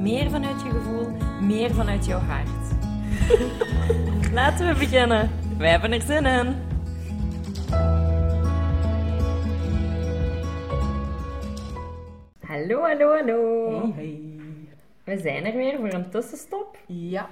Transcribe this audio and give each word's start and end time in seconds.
meer 0.00 0.30
vanuit 0.30 0.62
je 0.62 0.70
gevoel, 0.70 1.08
meer 1.40 1.74
vanuit 1.74 2.06
jouw 2.06 2.18
hart. 2.18 2.48
Laten 4.32 4.68
we 4.68 4.78
beginnen. 4.78 5.30
Wij 5.58 5.70
hebben 5.70 5.92
er 5.92 6.00
zin 6.00 6.24
in. 6.26 6.54
Hallo, 12.40 12.80
hallo, 12.82 13.16
hallo. 13.16 13.80
Hey, 13.80 13.92
hey. 13.94 14.38
We 15.04 15.18
zijn 15.18 15.44
er 15.44 15.56
weer 15.56 15.76
voor 15.78 15.92
een 15.92 16.10
tussenstop. 16.10 16.78
Ja, 16.86 17.30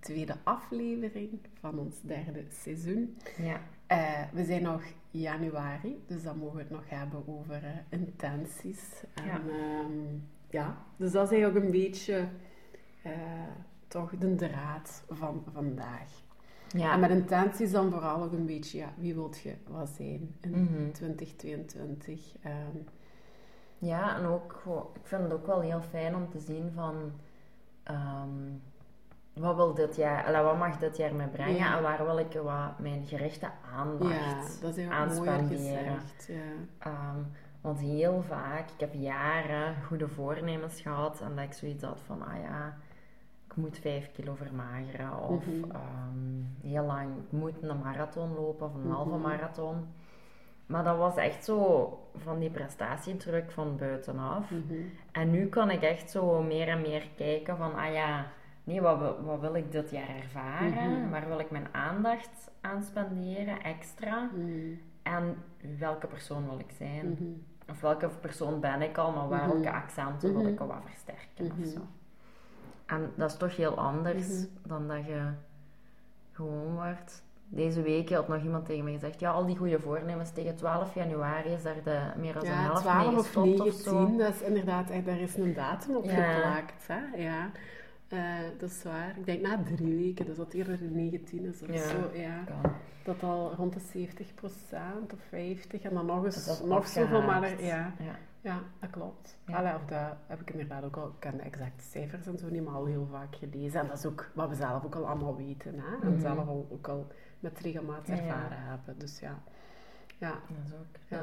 tweede 0.00 0.36
aflevering 0.44 1.30
van 1.60 1.78
ons 1.78 2.00
derde 2.02 2.44
seizoen. 2.48 3.16
Ja. 3.42 3.60
Eh, 3.86 4.22
we 4.32 4.44
zijn 4.44 4.62
nog 4.62 4.82
januari, 5.10 6.02
dus 6.06 6.22
dan 6.22 6.38
mogen 6.38 6.56
we 6.56 6.62
het 6.62 6.70
nog 6.70 6.84
hebben 6.86 7.22
over 7.26 7.54
eh, 7.64 7.98
intenties. 7.98 8.82
En, 9.14 9.24
Ja. 9.24 9.32
ja. 9.32 9.86
Ja, 10.54 10.76
dus 10.96 11.12
dat 11.12 11.24
is 11.24 11.30
eigenlijk 11.38 11.64
een 11.64 11.70
beetje 11.70 12.28
eh, 13.02 13.12
toch 13.88 14.10
de 14.18 14.34
draad 14.34 15.04
van 15.10 15.44
vandaag. 15.52 16.22
Ja. 16.68 16.92
En 16.92 17.00
met 17.00 17.10
intenties 17.10 17.70
dan 17.70 17.90
vooral 17.90 18.22
ook 18.22 18.32
een 18.32 18.46
beetje, 18.46 18.78
ja, 18.78 18.92
wie 18.96 19.14
wilt 19.14 19.38
je 19.40 19.54
wat 19.68 19.88
zijn 19.88 20.34
in 20.40 20.50
Mhm. 20.62 20.90
2022? 20.92 22.36
Ehm, 22.42 22.76
Ja, 23.78 24.16
en 24.16 24.24
ook, 24.24 24.62
ik 24.94 25.06
vind 25.06 25.22
het 25.22 25.32
ook 25.32 25.46
wel 25.46 25.60
heel 25.60 25.80
fijn 25.82 26.14
om 26.14 26.28
te 26.30 26.38
zien 26.40 26.72
van... 26.74 27.12
ehm, 27.82 28.28
wat 29.32 29.54
wil 29.56 29.74
dit 29.74 29.96
jaar, 29.96 30.42
wat 30.44 30.58
mag 30.58 30.78
dit 30.78 30.96
jaar 30.96 31.14
me 31.14 31.26
brengen 31.28 31.54
Ja. 31.54 31.76
en 31.76 31.82
waar 31.82 32.04
wil 32.04 32.18
ik 32.18 32.32
wat 32.32 32.78
mijn 32.78 33.04
gerichte 33.06 33.50
aandacht 33.74 34.14
ja, 34.14 34.40
dat 34.60 34.76
is 34.76 34.84
mooier 34.86 34.92
aanspenderen. 34.92 36.00
gezegd. 36.00 36.26
Ja. 36.28 36.36
Ehm, 36.78 37.18
want 37.64 37.80
heel 37.80 38.22
vaak, 38.22 38.70
ik 38.70 38.80
heb 38.80 38.94
jaren 38.94 39.74
goede 39.86 40.08
voornemens 40.08 40.80
gehad 40.80 41.20
en 41.20 41.34
dat 41.36 41.44
ik 41.44 41.52
zoiets 41.52 41.84
had 41.84 42.00
van, 42.06 42.22
ah 42.22 42.40
ja, 42.42 42.76
ik 43.46 43.56
moet 43.56 43.78
vijf 43.78 44.12
kilo 44.12 44.34
vermageren 44.34 45.18
of 45.22 45.46
Mhm. 45.46 45.70
ehm, 45.70 46.68
heel 46.70 46.84
lang, 46.84 47.16
ik 47.16 47.32
moet 47.38 47.62
een 47.62 47.78
marathon 47.78 48.34
lopen 48.34 48.66
of 48.66 48.74
een 48.74 48.90
halve 48.90 49.10
Mhm. 49.10 49.20
marathon. 49.20 49.86
Maar 50.66 50.84
dat 50.84 50.96
was 50.96 51.16
echt 51.16 51.44
zo 51.44 51.88
van 52.16 52.38
die 52.38 52.50
prestatiedruk 52.50 53.50
van 53.50 53.76
buitenaf. 53.76 54.50
Mhm. 54.50 54.74
En 55.12 55.30
nu 55.30 55.46
kan 55.46 55.70
ik 55.70 55.82
echt 55.82 56.10
zo 56.10 56.42
meer 56.42 56.68
en 56.68 56.80
meer 56.80 57.08
kijken 57.16 57.56
van, 57.56 57.74
ah 57.74 57.92
ja, 57.92 58.26
nee, 58.64 58.80
wat, 58.80 58.98
wil- 58.98 59.22
wat 59.24 59.40
wil 59.40 59.54
ik 59.54 59.72
dit 59.72 59.90
jaar 59.90 60.08
ervaren? 60.08 61.10
Waar 61.10 61.28
wil 61.28 61.38
ik 61.38 61.50
mijn 61.50 61.68
aandacht 61.72 62.50
aan 62.60 62.82
spenderen, 62.82 63.62
extra? 63.62 64.30
En 65.02 65.36
welke 65.78 66.06
persoon 66.06 66.44
wil 66.48 66.58
ik 66.58 66.70
zijn? 66.76 67.18
Mhm. 67.66 67.70
Of 67.74 67.80
welke 67.80 68.08
persoon 68.20 68.60
ben 68.60 68.82
ik 68.82 68.98
al, 68.98 69.12
maar 69.12 69.26
Mhm. 69.38 69.48
welke 69.50 69.70
accenten 69.72 70.32
wil 70.32 70.42
Mhm. 70.42 70.52
ik 70.52 70.60
al 70.60 70.66
wat 70.66 70.82
versterken 70.84 71.44
Mhm. 71.44 71.62
of 71.62 71.66
zo. 71.68 71.78
En 72.86 73.12
dat 73.14 73.30
is 73.30 73.36
toch 73.36 73.56
heel 73.56 73.78
anders 73.78 74.28
Mhm. 74.28 74.46
dan 74.68 74.88
dat 74.88 75.04
je 75.06 75.22
gewoon 76.32 76.74
wordt. 76.74 77.22
Deze 77.48 77.82
week 77.82 78.10
had 78.10 78.28
nog 78.28 78.42
iemand 78.42 78.66
tegen 78.66 78.84
mij 78.84 78.92
gezegd, 78.92 79.20
ja, 79.20 79.30
al 79.30 79.46
die 79.46 79.56
goede 79.56 79.80
voornemens 79.80 80.30
tegen 80.30 80.56
12 80.56 80.94
januari 80.94 81.48
is 81.50 81.62
daar 81.62 81.82
de, 81.84 82.00
meer 82.16 82.32
dan 82.32 82.42
een 82.44 82.50
Ja, 82.50 82.54
helft 82.62 82.80
12 82.82 83.06
mee 83.06 83.16
of 83.18 83.24
gestopt 83.26 83.60
of 83.60 83.74
zo. 83.74 83.92
19, 83.98 84.18
dat 84.18 84.34
is 84.34 84.40
inderdaad, 84.42 84.90
eh, 84.90 85.04
daar 85.04 85.20
is 85.20 85.36
een 85.36 85.54
datum 85.54 85.96
op 85.96 86.04
Ja. 86.04 86.12
Hè? 86.86 87.22
Ja. 87.22 87.50
Eh, 88.08 88.38
dat 88.58 88.70
is 88.70 88.82
waar. 88.82 89.18
Ik 89.18 89.24
denk 89.26 89.40
na 89.40 89.62
drie 89.62 89.96
weken, 89.96 90.24
dus 90.26 90.36
dat 90.36 90.46
het 90.46 90.54
eerder 90.54 90.78
de 90.78 90.84
19 90.90 91.44
is 91.44 91.62
of 91.62 91.72
Ja. 91.72 91.88
zo. 91.88 92.10
Ja. 92.14 92.42
Kan. 92.44 92.72
Dat 93.04 93.22
al 93.22 93.54
rond 93.54 93.72
de 93.72 93.80
70% 93.80 95.12
of 95.12 95.18
50 95.28 95.82
en 95.82 95.94
dan 95.94 96.06
nog 96.06 96.24
eens 96.24 96.60
nog 96.64 96.86
zoveel, 96.88 97.22
maar 97.22 97.42
er- 97.42 97.64
ja, 97.64 97.92
Ja. 97.98 98.16
ja, 98.40 98.60
dat 98.80 98.90
klopt. 98.90 99.38
Ja. 99.46 99.56
Allee, 99.56 99.74
of 99.74 99.84
dat 99.84 100.16
heb 100.26 100.40
ik 100.40 100.50
inderdaad 100.50 100.84
ook 100.84 100.96
al, 100.96 101.06
ik 101.06 101.12
ken 101.18 101.36
de 101.36 101.42
exacte 101.42 101.82
cijfers 101.84 102.26
en 102.26 102.38
zo 102.38 102.48
niet, 102.50 102.64
maar 102.64 102.74
al 102.74 102.84
heel 102.84 103.08
vaak 103.10 103.36
gelezen. 103.36 103.80
En 103.80 103.86
dat 103.86 103.98
is 103.98 104.06
ook 104.06 104.30
wat 104.34 104.48
we 104.48 104.54
zelf 104.54 104.84
ook 104.84 104.94
al 104.94 105.06
allemaal 105.08 105.36
weten. 105.36 105.74
Hè? 105.80 105.96
En 106.06 106.12
Mhm. 106.12 106.20
zelf 106.20 106.46
al, 106.48 106.66
ook 106.70 106.88
al 106.88 107.06
met 107.40 107.58
regelmaat 107.60 108.08
ervaren 108.08 108.58
hebben. 108.62 108.98
Dus 108.98 109.18
ja. 109.20 109.42
ja. 110.18 110.30
Dat 110.30 110.66
is 110.66 110.72
ook. 110.72 111.18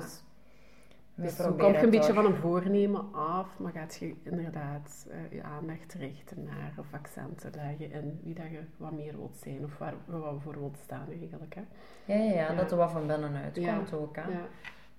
Dus 1.22 1.36
zo 1.36 1.44
proberen 1.44 1.72
kom 1.72 1.80
je 1.80 1.86
een 1.86 1.90
beetje 1.90 2.14
van 2.14 2.26
een 2.26 2.36
voornemen 2.36 3.14
af, 3.14 3.60
maar 3.60 3.72
gaat 3.72 3.96
je 3.96 4.16
inderdaad 4.24 5.08
eh, 5.10 5.32
je 5.32 5.44
aandacht 5.44 5.94
richten 5.94 6.44
naar 6.44 6.74
of 6.78 6.94
accenten 6.94 7.52
leggen 7.56 7.92
in 7.92 8.20
wie 8.24 8.34
dat 8.34 8.50
je 8.52 8.60
wat 8.78 8.92
meer 8.92 9.16
wilt 9.18 9.38
zijn 9.38 9.64
of 9.64 9.78
waar, 9.78 9.94
wat 10.06 10.34
we 10.34 10.40
voor 10.40 10.60
wilt 10.60 10.78
staan 10.78 11.08
eigenlijk. 11.20 11.56
Hè? 11.56 11.62
Ja, 12.06 12.16
ja, 12.24 12.24
ja, 12.34 12.50
Ja. 12.52 12.56
dat 12.56 12.72
er 12.72 12.78
wat 12.78 12.92
van 12.92 13.08
binnenuit 13.08 13.56
Ja. 13.56 13.76
komt 13.76 13.94
ook. 13.94 14.16
Hè. 14.16 14.22
Ja. 14.32 14.46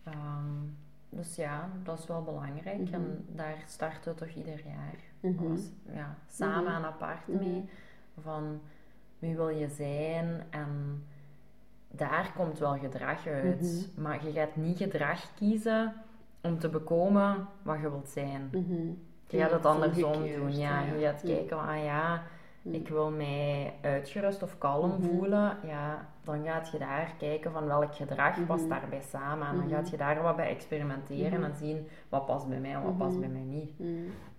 Ehm, 0.05 0.55
dus 1.09 1.37
ja, 1.37 1.69
dat 1.83 1.99
is 1.99 2.07
wel 2.07 2.23
belangrijk. 2.23 2.81
Mhm. 2.81 2.95
En 2.95 3.25
daar 3.29 3.63
starten 3.67 4.13
we 4.13 4.19
toch 4.19 4.29
ieder 4.35 4.63
jaar 4.67 4.95
Mhm. 5.21 5.57
ja, 5.93 6.17
samen 6.29 6.63
Mhm. 6.73 6.75
en 6.75 6.85
apart 6.85 7.29
Mhm. 7.29 7.39
mee. 7.39 7.69
Van 8.21 8.61
wie 9.19 9.37
wil 9.37 9.49
je 9.49 9.69
zijn 9.69 10.43
en 10.51 11.03
daar 11.91 12.33
komt 12.37 12.59
wel 12.59 12.79
gedrag 12.79 13.27
uit. 13.27 13.61
Mhm. 13.95 14.03
Maar 14.03 14.25
je 14.27 14.33
gaat 14.33 14.57
niet 14.57 14.77
gedrag 14.79 15.35
kiezen 15.35 15.93
om 16.43 16.59
te 16.59 16.69
bekomen 16.69 17.49
wat 17.63 17.77
je 17.81 17.91
wilt 17.91 18.09
zijn. 18.09 18.49
Mhm. 18.53 18.87
Je 19.29 19.39
gaat 19.39 19.51
het 19.51 19.67
andersom 19.67 20.13
doen. 20.13 20.57
Ja, 20.57 20.81
ja. 20.81 20.93
je 20.95 21.05
gaat 21.05 21.23
Mhm. 21.23 21.33
kijken 21.33 21.57
van, 21.59 21.69
ah 21.69 21.85
ja, 21.85 22.23
Mhm. 22.63 22.75
ik 22.75 22.89
wil 22.89 23.11
mij 23.11 23.75
uitgerust 23.83 24.43
of 24.43 24.59
kalm 24.59 24.91
Mhm. 24.91 25.03
voelen. 25.03 25.57
Ja, 25.67 26.09
dan 26.25 26.45
gaat 26.45 26.71
je 26.71 26.79
daar 26.79 27.15
kijken 27.19 27.53
van 27.53 27.67
welk 27.67 27.95
gedrag 27.95 28.37
Mhm. 28.37 28.47
past 28.47 28.69
daarbij 28.69 29.03
samen. 29.03 29.47
En 29.49 29.57
dan 29.57 29.65
Mhm. 29.67 29.75
gaat 29.75 29.91
je 29.91 29.97
daar 29.97 30.23
wat 30.23 30.37
bij 30.37 30.49
experimenteren 30.49 31.41
Mhm. 31.41 31.51
en 31.51 31.57
zien 31.57 31.87
wat 32.09 32.27
past 32.27 32.49
bij 32.49 32.61
mij 32.61 32.73
en 32.75 32.83
wat 32.83 32.97
past 32.99 33.13
Mhm. 33.17 33.21
bij 33.21 33.29
mij 33.29 33.43
niet. 33.57 33.79
Mhm. 33.79 33.91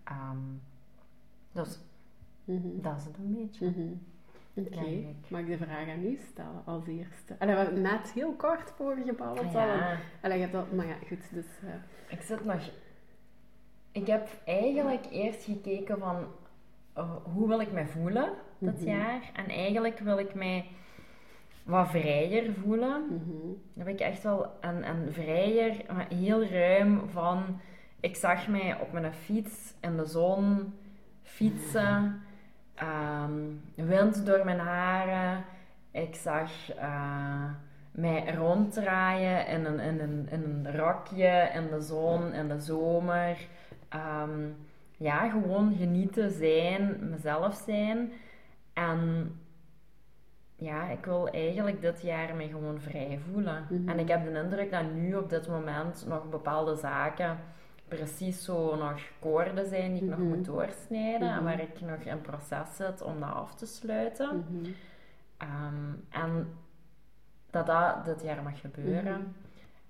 Ehm, 0.04 0.38
dus 1.52 1.80
Mhm. 2.44 2.68
dat 2.82 2.98
is 2.98 3.06
het 3.06 3.18
een 3.18 3.34
beetje. 3.34 3.74
Oké, 4.56 4.76
Eigenlijk. 4.78 5.30
mag 5.30 5.40
ik 5.42 5.48
de 5.48 5.58
vraag 5.58 5.90
aan 5.90 6.04
u 6.06 6.20
stellen 6.32 6.62
als 6.66 6.88
eerste? 6.88 7.36
Allee, 7.40 7.56
we 7.56 7.62
hebben 7.62 7.82
net 7.82 8.12
heel 8.12 8.34
kort 8.34 8.72
voorgebabbeld. 8.76 9.56
al. 9.56 9.62
Ja, 9.68 9.98
Allee, 10.22 10.36
je 10.38 10.42
hebt 10.42 10.54
dat, 10.54 10.72
maar 10.72 10.88
ja, 10.88 10.96
goed, 11.08 11.34
dus... 11.34 11.46
eh, 11.64 12.14
ik 12.18 12.22
zit 12.22 12.46
nog... 12.46 12.70
Ik 13.92 14.08
heb 14.08 14.28
eigenlijk 14.46 15.06
eerst 15.12 15.44
gekeken 15.44 16.00
van 16.00 16.26
eh, 16.94 17.16
hoe 17.24 17.48
wil 17.48 17.60
ik 17.60 17.72
mij 17.72 17.86
voelen 17.88 18.30
dit 18.58 18.80
Mhm. 18.80 18.90
jaar. 18.90 19.32
En 19.34 19.46
eigenlijk 19.48 20.00
wil 20.00 20.18
ik 20.20 20.34
mij 20.34 20.66
wat 21.64 21.90
vrijer 21.90 22.54
voelen. 22.54 23.02
mhm. 23.06 23.48
Dan 23.74 23.86
heb 23.86 23.88
ik 23.88 24.00
echt 24.00 24.24
wel 24.24 24.48
een, 24.62 24.88
een 24.90 25.14
vrijer, 25.14 25.86
maar 25.94 26.08
heel 26.10 26.44
ruim 26.46 27.10
van... 27.10 27.60
Ik 28.00 28.16
zag 28.16 28.48
mij 28.48 28.80
op 28.82 28.92
mijn 28.92 29.14
fiets 29.14 29.74
in 29.82 29.98
de 29.98 30.06
zon 30.06 30.74
fietsen. 31.22 32.22
ehm, 32.84 33.88
wind 33.88 34.26
door 34.26 34.46
mijn 34.46 34.60
haren. 34.60 35.44
Ik 35.92 36.16
zag 36.16 36.72
eh, 36.76 37.46
mij 37.92 38.36
ronddraaien 38.36 39.48
in 39.48 39.66
een, 39.66 39.80
in, 39.80 40.00
een, 40.00 40.28
in 40.30 40.44
een 40.44 40.76
rokje 40.78 41.50
in 41.54 41.68
de 41.70 41.82
zon, 41.82 42.34
in 42.34 42.48
de 42.48 42.60
zomer. 42.60 43.38
Ehm, 43.90 44.48
ja, 44.98 45.30
gewoon 45.30 45.76
genieten 45.76 46.32
zijn, 46.32 47.10
mezelf 47.10 47.62
zijn. 47.66 48.12
En 48.74 49.32
ja, 50.56 50.90
ik 50.90 51.06
wil 51.06 51.30
eigenlijk 51.30 51.82
dit 51.82 52.02
jaar 52.02 52.36
me 52.36 52.48
gewoon 52.48 52.82
vrij 52.82 53.20
voelen. 53.32 53.68
Mhm. 53.70 53.90
En 53.90 54.00
ik 54.00 54.08
heb 54.08 54.26
de 54.26 54.40
indruk 54.40 54.72
dat 54.72 54.94
nu 54.94 55.16
op 55.16 55.30
dit 55.30 55.48
moment 55.48 56.06
nog 56.08 56.30
bepaalde 56.30 56.76
zaken 56.76 57.38
precies 57.96 58.44
zo 58.44 58.76
nog 58.76 59.02
koorden 59.20 59.68
zijn 59.68 59.94
die 59.94 60.04
ik 60.04 60.10
Mhm. 60.10 60.20
nog 60.20 60.36
moet 60.36 60.46
doorsnijden 60.46 61.28
en 61.30 61.36
Mhm. 61.36 61.44
waar 61.44 61.60
ik 61.60 61.82
nog 61.82 62.00
in 62.00 62.22
proces 62.22 62.76
zit 62.76 63.02
om 63.02 63.20
dat 63.20 63.34
af 63.34 63.56
te 63.56 63.66
sluiten. 63.66 64.46
Mhm. 64.50 64.70
Ehm, 65.38 65.94
en 66.26 66.48
dat 67.50 67.66
dat 67.66 68.06
dit 68.06 68.22
jaar 68.24 68.44
mag 68.44 68.60
gebeuren. 68.60 69.20
Mhm. 69.20 69.28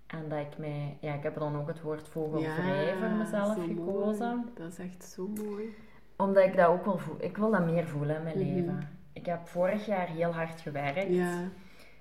En 0.08 0.30
dat 0.30 0.40
ik 0.40 0.58
mij, 0.58 0.98
ja, 1.02 1.14
ik 1.14 1.24
heb 1.24 1.36
dan 1.38 1.56
ook 1.58 1.68
het 1.68 1.82
woord 1.82 2.08
vogelvrij 2.08 2.94
voor 3.00 3.10
mezelf 3.10 3.54
gekozen. 3.66 4.36
mooi. 4.38 4.50
Dat 4.56 4.72
is 4.72 4.78
echt 4.80 5.04
zo 5.04 5.28
mooi. 5.28 5.76
Omdat 6.18 6.44
ik 6.44 6.56
dat 6.56 6.68
ook 6.68 6.86
wel 6.86 6.98
voel. 6.98 7.16
Ik 7.20 7.38
wil 7.38 7.52
dat 7.52 7.66
meer 7.66 7.88
voelen 7.88 8.16
in 8.16 8.24
mijn 8.24 8.38
Mhm. 8.38 8.54
leven. 8.56 8.90
Ik 9.14 9.26
heb 9.26 9.48
vorig 9.48 9.86
jaar 9.86 10.08
heel 10.08 10.32
hard 10.34 10.62
gewerkt. 10.62 11.14
Ja, 11.14 11.38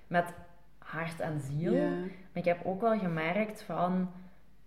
Met 0.07 0.33
hart 0.77 1.19
en 1.19 1.41
ziel. 1.41 1.73
ja. 1.73 1.89
Maar 1.89 2.07
ik 2.33 2.45
heb 2.45 2.65
ook 2.65 2.81
wel 2.81 2.97
gemerkt 2.99 3.61
van... 3.61 4.09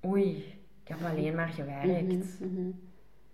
Oei, 0.06 0.55
ik 0.86 0.94
heb 0.96 1.10
alleen 1.10 1.34
maar 1.34 1.48
gewerkt. 1.48 2.40
Mhm, 2.40 2.52
mhm. 2.54 2.68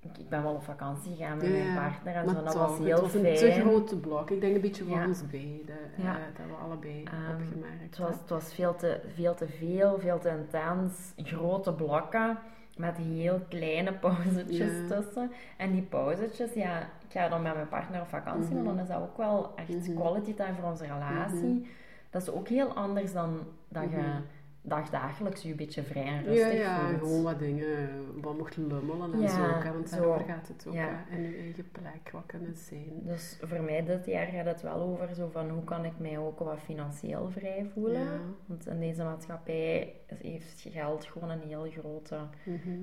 ik, 0.00 0.18
ik 0.18 0.28
ben 0.28 0.42
wel 0.42 0.54
op 0.54 0.62
vakantie 0.62 1.14
gegaan 1.16 1.36
met 1.36 1.46
Ja, 1.46 1.52
mijn 1.52 1.74
partner 1.74 2.14
en 2.14 2.28
zo. 2.28 2.34
Dat 2.34 2.52
toch, 2.52 2.54
was 2.68 2.76
het 2.78 2.86
heel 2.86 3.00
was 3.00 3.14
een 3.14 3.20
fijn. 3.20 3.36
te 3.36 3.50
grote 3.60 3.96
blok. 3.98 4.30
Ik 4.30 4.40
denk 4.40 4.54
een 4.54 4.60
beetje 4.60 4.84
voor 4.84 4.96
Ja. 4.96 5.06
ons 5.06 5.26
beiden. 5.30 5.76
eh, 5.96 6.04
dat 6.36 6.46
we 6.46 6.52
allebei 6.64 7.02
Ehm, 7.04 7.30
opgemerkt 7.42 7.80
Het 7.82 7.98
was, 7.98 8.14
het 8.20 8.28
was 8.30 8.54
veel, 8.54 8.74
te, 8.76 9.00
veel 9.14 9.34
te 9.34 9.46
veel, 9.48 9.98
veel 9.98 10.18
te 10.18 10.28
intens. 10.28 11.12
Grote 11.16 11.72
blokken 11.74 12.38
met 12.76 12.96
heel 12.96 13.40
kleine 13.48 13.92
pauzetjes 14.04 14.72
tussen. 14.88 15.30
En 15.56 15.72
die 15.72 15.82
pauzetjes, 15.82 16.52
ja, 16.54 16.80
ik 16.80 17.08
ga 17.08 17.28
dan 17.28 17.42
met 17.42 17.54
mijn 17.54 17.68
partner 17.68 18.00
op 18.00 18.08
vakantie, 18.08 18.54
Mhm. 18.54 18.64
maar 18.64 18.74
dan 18.74 18.82
is 18.82 18.88
dat 18.88 19.00
ook 19.02 19.16
wel 19.16 19.52
echt 19.56 19.68
Mhm. 19.88 19.94
quality 19.96 20.34
time 20.34 20.54
voor 20.60 20.70
onze 20.70 20.84
relatie. 20.86 21.36
Mhm. 21.54 21.66
Dat 22.10 22.22
is 22.22 22.30
ook 22.30 22.48
heel 22.48 22.68
anders 22.74 23.12
dan 23.12 23.38
dat 23.68 23.82
je 23.90 23.96
Mhm. 23.96 24.20
Dagdagelijks 24.62 25.42
je 25.42 25.50
een 25.50 25.56
beetje 25.56 25.82
vrij 25.82 26.04
en 26.06 26.14
Ja, 26.14 26.20
rustig 26.22 26.58
ja, 26.58 26.78
voelt. 26.88 26.98
gewoon 27.00 27.22
wat 27.22 27.38
dingen, 27.38 27.88
wat 28.20 28.38
mocht 28.38 28.56
lummelen 28.56 29.12
en 29.12 29.20
Ja, 29.20 29.28
zo. 29.28 29.42
hè, 29.66 29.72
Want 29.72 29.88
zo. 29.88 30.12
gaat 30.26 30.48
het 30.48 30.64
ook, 30.68 30.74
Ja. 30.74 31.04
in 31.10 31.22
je 31.22 31.36
eigen 31.36 31.70
plek, 31.70 32.10
wat 32.12 32.22
kunnen 32.26 32.56
zijn. 32.56 32.92
Dus 33.02 33.38
voor 33.42 33.60
mij 33.62 33.84
dit 33.84 34.06
jaar 34.06 34.26
gaat 34.26 34.44
het 34.44 34.62
wel 34.62 34.80
over 34.80 35.14
zo 35.14 35.28
van 35.28 35.50
hoe 35.50 35.64
kan 35.64 35.84
ik 35.84 35.98
mij 35.98 36.18
ook 36.18 36.38
wat 36.38 36.58
financieel 36.60 37.30
vrij 37.30 37.66
voelen. 37.72 38.00
Ja. 38.04 38.18
Want 38.46 38.66
in 38.66 38.80
deze 38.80 39.02
maatschappij 39.02 39.94
heeft 40.06 40.66
geld 40.70 41.04
gewoon 41.04 41.30
een 41.30 41.40
heel, 41.48 41.66
grote, 41.70 42.18
Mhm, 42.44 42.80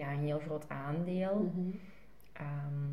ja, 0.00 0.12
een 0.12 0.18
heel 0.24 0.38
groot 0.38 0.68
aandeel. 0.68 1.50
mhm. 1.54 1.68
Ehm, 2.32 2.88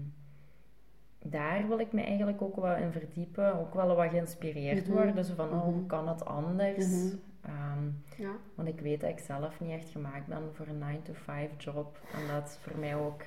daar 1.24 1.68
wil 1.68 1.80
ik 1.80 1.92
me 1.94 2.02
eigenlijk 2.02 2.42
ook 2.42 2.56
wel 2.56 2.76
in 2.76 2.92
verdiepen. 2.92 3.60
Ook 3.60 3.74
wel 3.74 3.96
wat 3.96 4.10
geïnspireerd 4.10 4.88
Mhm. 4.88 4.98
worden. 4.98 5.26
Zo 5.26 5.34
van, 5.36 5.50
oh, 5.52 5.64
hoe 5.64 5.86
kan 5.86 6.08
het 6.08 6.26
anders? 6.26 7.14
Ehm, 7.48 7.90
Ja. 8.22 8.32
want 8.56 8.68
ik 8.68 8.80
weet 8.80 9.02
dat 9.02 9.10
ik 9.10 9.20
zelf 9.20 9.60
niet 9.60 9.72
echt 9.72 9.90
gemaakt 9.90 10.28
ben 10.28 10.50
voor 10.54 10.68
een 10.68 10.80
9-to-5 10.80 11.58
job. 11.58 11.98
En 12.14 12.28
dat 12.28 12.44
het 12.44 12.58
voor 12.62 12.78
mij 12.80 12.96
ook 12.96 13.22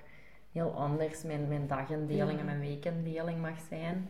heel 0.52 0.74
anders 0.74 1.22
mijn, 1.22 1.48
mijn 1.48 1.66
dagindeling 1.66 2.32
Ja. 2.32 2.38
en 2.38 2.44
mijn 2.44 2.60
weekindeling 2.60 3.40
mag 3.40 3.58
zijn. 3.68 4.08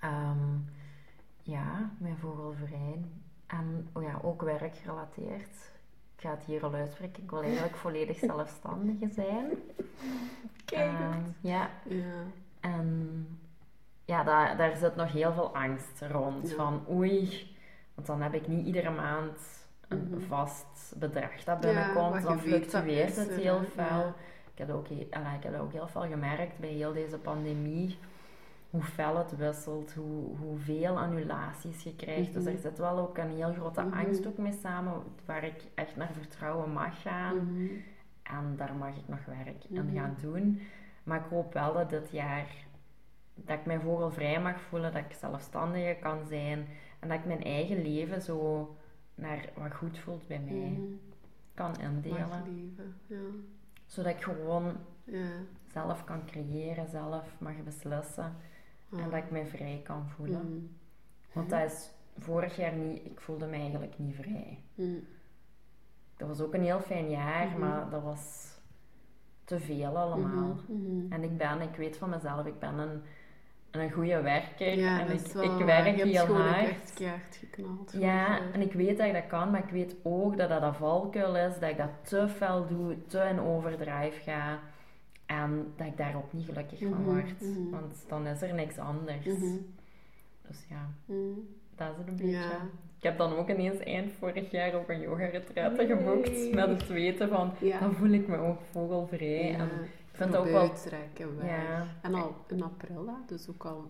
Ehm, 0.00 0.56
ja, 1.42 1.90
mijn 1.98 2.16
vogelvrij. 2.16 3.04
En 3.46 3.88
oh 3.92 4.02
ja, 4.02 4.18
ook 4.22 4.42
werkgerelateerd. 4.42 5.70
Ik 6.16 6.24
ga 6.24 6.30
het 6.30 6.44
hier 6.44 6.64
al 6.64 6.74
uitspreken. 6.74 7.22
Ik 7.22 7.30
wil 7.30 7.42
eigenlijk 7.42 7.76
volledig 7.86 8.18
zelfstandige 8.18 9.08
zijn. 9.12 9.46
Kijk. 10.64 10.90
Ehm, 10.98 11.20
ja, 11.40 11.70
ja. 11.84 12.22
en 12.60 13.26
ja, 14.04 14.22
daar, 14.24 14.56
daar 14.56 14.76
zit 14.76 14.96
nog 14.96 15.12
heel 15.12 15.32
veel 15.32 15.54
angst 15.56 16.00
rond. 16.10 16.48
Ja. 16.50 16.54
Van 16.56 16.82
oei, 16.90 17.56
want 17.98 18.06
dan 18.06 18.22
heb 18.22 18.34
ik 18.34 18.48
niet 18.48 18.66
iedere 18.66 18.90
maand 18.90 19.66
een 19.88 20.08
Mhm. 20.10 20.20
vast 20.20 20.94
bedrag 20.98 21.44
dat 21.44 21.44
Ja, 21.46 21.56
binnenkomt. 21.72 22.22
dan 22.22 22.38
fluctueert 22.40 23.16
het 23.16 23.30
er, 23.30 23.36
heel. 23.36 23.60
Ja. 23.76 24.14
Ik 24.52 24.66
heb, 24.66 24.70
ook, 24.70 24.86
allee, 25.10 25.36
ik 25.36 25.42
heb 25.42 25.60
ook 25.60 25.72
heel 25.72 25.88
veel 25.88 26.06
gemerkt 26.06 26.58
bij 26.58 26.68
heel 26.68 26.92
deze 26.92 27.18
pandemie. 27.18 27.98
Hoe 28.70 28.82
fel 28.82 29.16
het 29.16 29.36
wisselt, 29.36 29.92
hoe, 29.94 30.36
hoeveel 30.36 30.98
annulaties 30.98 31.82
je 31.82 31.94
krijgt. 31.96 32.32
Dus 32.34 32.42
Mhm. 32.44 32.52
er 32.52 32.58
zit 32.58 32.78
wel 32.78 32.98
ook 32.98 33.18
een 33.18 33.30
heel 33.30 33.52
grote 33.52 33.82
Mhm. 33.82 33.98
angst 33.98 34.26
ook 34.26 34.38
mee 34.38 34.52
samen, 34.62 34.92
waar 35.24 35.44
ik 35.44 35.62
echt 35.74 35.96
naar 35.96 36.10
vertrouwen 36.18 36.70
mag 36.72 37.02
gaan. 37.02 37.36
En 38.22 38.54
daar 38.56 38.74
mag 38.74 38.96
ik 38.96 39.08
nog 39.08 39.24
werk 39.24 39.64
in 39.68 39.90
gaan 39.94 40.16
doen. 40.20 40.60
Maar 41.02 41.18
ik 41.18 41.26
hoop 41.30 41.52
wel 41.52 41.72
dat 41.72 41.90
dit 41.90 42.10
jaar 42.10 42.46
dat 43.44 43.58
ik 43.58 43.66
mij 43.66 43.80
vogelvrij 43.80 44.40
mag 44.40 44.60
voelen, 44.60 44.92
dat 44.92 45.04
ik 45.04 45.12
zelfstandiger 45.12 45.96
kan 45.96 46.26
zijn 46.26 46.66
en 46.98 47.08
dat 47.08 47.18
ik 47.18 47.24
mijn 47.24 47.42
eigen 47.44 47.82
leven 47.82 48.22
zo 48.22 48.68
naar 49.14 49.48
wat 49.56 49.74
goed 49.74 49.98
voelt 49.98 50.26
bij 50.26 50.40
mij 50.40 50.78
kan 51.54 51.74
indelen. 51.80 52.42
leven, 52.44 52.96
ja. 53.06 53.16
Zodat 53.86 54.12
ik 54.12 54.22
gewoon 54.22 54.76
Ja. 55.04 55.28
zelf 55.72 56.04
kan 56.04 56.26
creëren, 56.26 56.88
zelf 56.88 57.36
mag 57.40 57.62
beslissen 57.64 58.34
en 58.90 59.10
dat 59.10 59.22
ik 59.24 59.30
mij 59.30 59.46
vrij 59.46 59.80
kan 59.84 60.08
voelen. 60.08 60.40
Mhm. 60.52 60.64
Want 61.32 61.50
dat 61.50 61.70
is 61.70 61.90
vorig 62.18 62.56
jaar 62.56 62.72
niet, 62.72 63.04
ik 63.04 63.20
voelde 63.20 63.46
me 63.46 63.56
eigenlijk 63.56 63.98
niet 63.98 64.14
vrij. 64.14 64.62
Mhm. 64.74 64.98
Dat 66.16 66.28
was 66.28 66.40
ook 66.40 66.54
een 66.54 66.62
heel 66.62 66.80
fijn 66.80 67.10
jaar, 67.10 67.46
Mhm. 67.48 67.58
maar 67.58 67.90
dat 67.90 68.02
was 68.02 68.52
te 69.44 69.60
veel 69.60 69.96
allemaal. 69.98 70.56
Mhm. 70.68 70.96
Mhm. 70.96 71.12
En 71.12 71.22
ik 71.22 71.36
ben, 71.36 71.60
ik 71.60 71.76
weet 71.76 71.96
van 71.96 72.10
mezelf, 72.10 72.46
ik 72.46 72.58
ben 72.58 72.78
een, 72.78 73.02
een 73.80 73.90
goede 73.92 74.20
werker. 74.22 74.78
Ja, 74.78 75.00
en 75.00 75.12
ik, 75.12 75.20
wel 75.20 75.42
ik 75.58 75.64
werk 75.64 75.96
heel 76.02 76.26
hard. 76.26 76.66
echt 76.68 77.02
geknald. 77.30 77.94
Ja, 77.98 78.38
en 78.52 78.60
ik 78.60 78.72
weet 78.72 78.98
dat 78.98 79.06
ik 79.06 79.12
dat 79.12 79.26
kan, 79.26 79.50
maar 79.50 79.62
ik 79.64 79.70
weet 79.70 79.96
ook 80.02 80.36
dat 80.36 80.48
dat 80.48 80.62
een 80.62 80.74
valkuil 80.74 81.36
is, 81.36 81.58
dat 81.58 81.70
ik 81.70 81.76
dat 81.76 81.90
te 82.02 82.28
fel 82.28 82.66
doe, 82.66 82.96
te 83.06 83.26
in 83.30 83.40
overdrive 83.40 84.20
ga. 84.24 84.58
En 85.26 85.72
dat 85.76 85.86
ik 85.86 85.96
daar 85.96 86.16
ook 86.16 86.32
niet 86.32 86.44
gelukkig 86.46 86.78
van 86.78 86.88
Mhm, 86.88 87.02
word. 87.02 87.40
mhm. 87.40 87.70
Want 87.70 88.04
dan 88.08 88.26
is 88.26 88.42
er 88.42 88.54
niks 88.54 88.78
anders. 88.78 89.24
Mhm. 89.26 89.56
Dus 90.48 90.66
ja, 90.68 90.86
dat 91.76 91.88
is 91.90 91.96
het 91.98 92.08
een 92.08 92.16
beetje. 92.16 92.30
Ja. 92.32 92.66
Ik 92.96 93.04
heb 93.04 93.18
dan 93.18 93.36
ook 93.36 93.48
ineens 93.48 93.78
eind 93.78 94.12
vorig 94.18 94.50
jaar 94.50 94.74
ook 94.74 94.88
een 94.88 95.00
yoga-retraite 95.00 95.76
Nee. 95.76 95.96
geboekt. 95.96 96.54
Met 96.54 96.68
het 96.68 96.86
weten 96.88 97.28
van, 97.28 97.52
Ja. 97.60 97.78
dan 97.80 97.92
voel 97.94 98.10
ik 98.10 98.28
me 98.28 98.36
ook 98.36 98.58
vogelvrij. 98.70 99.50
Ja. 99.50 99.58
En 99.58 99.68
vind 100.18 100.36
ook 100.36 100.44
wel... 100.52 100.62
Ja. 101.46 101.86
En 102.02 102.14
al 102.14 102.34
in 102.46 102.62
april, 102.62 103.06
hè? 103.06 103.12
dus 103.26 103.48
ook 103.50 103.64
al 103.64 103.86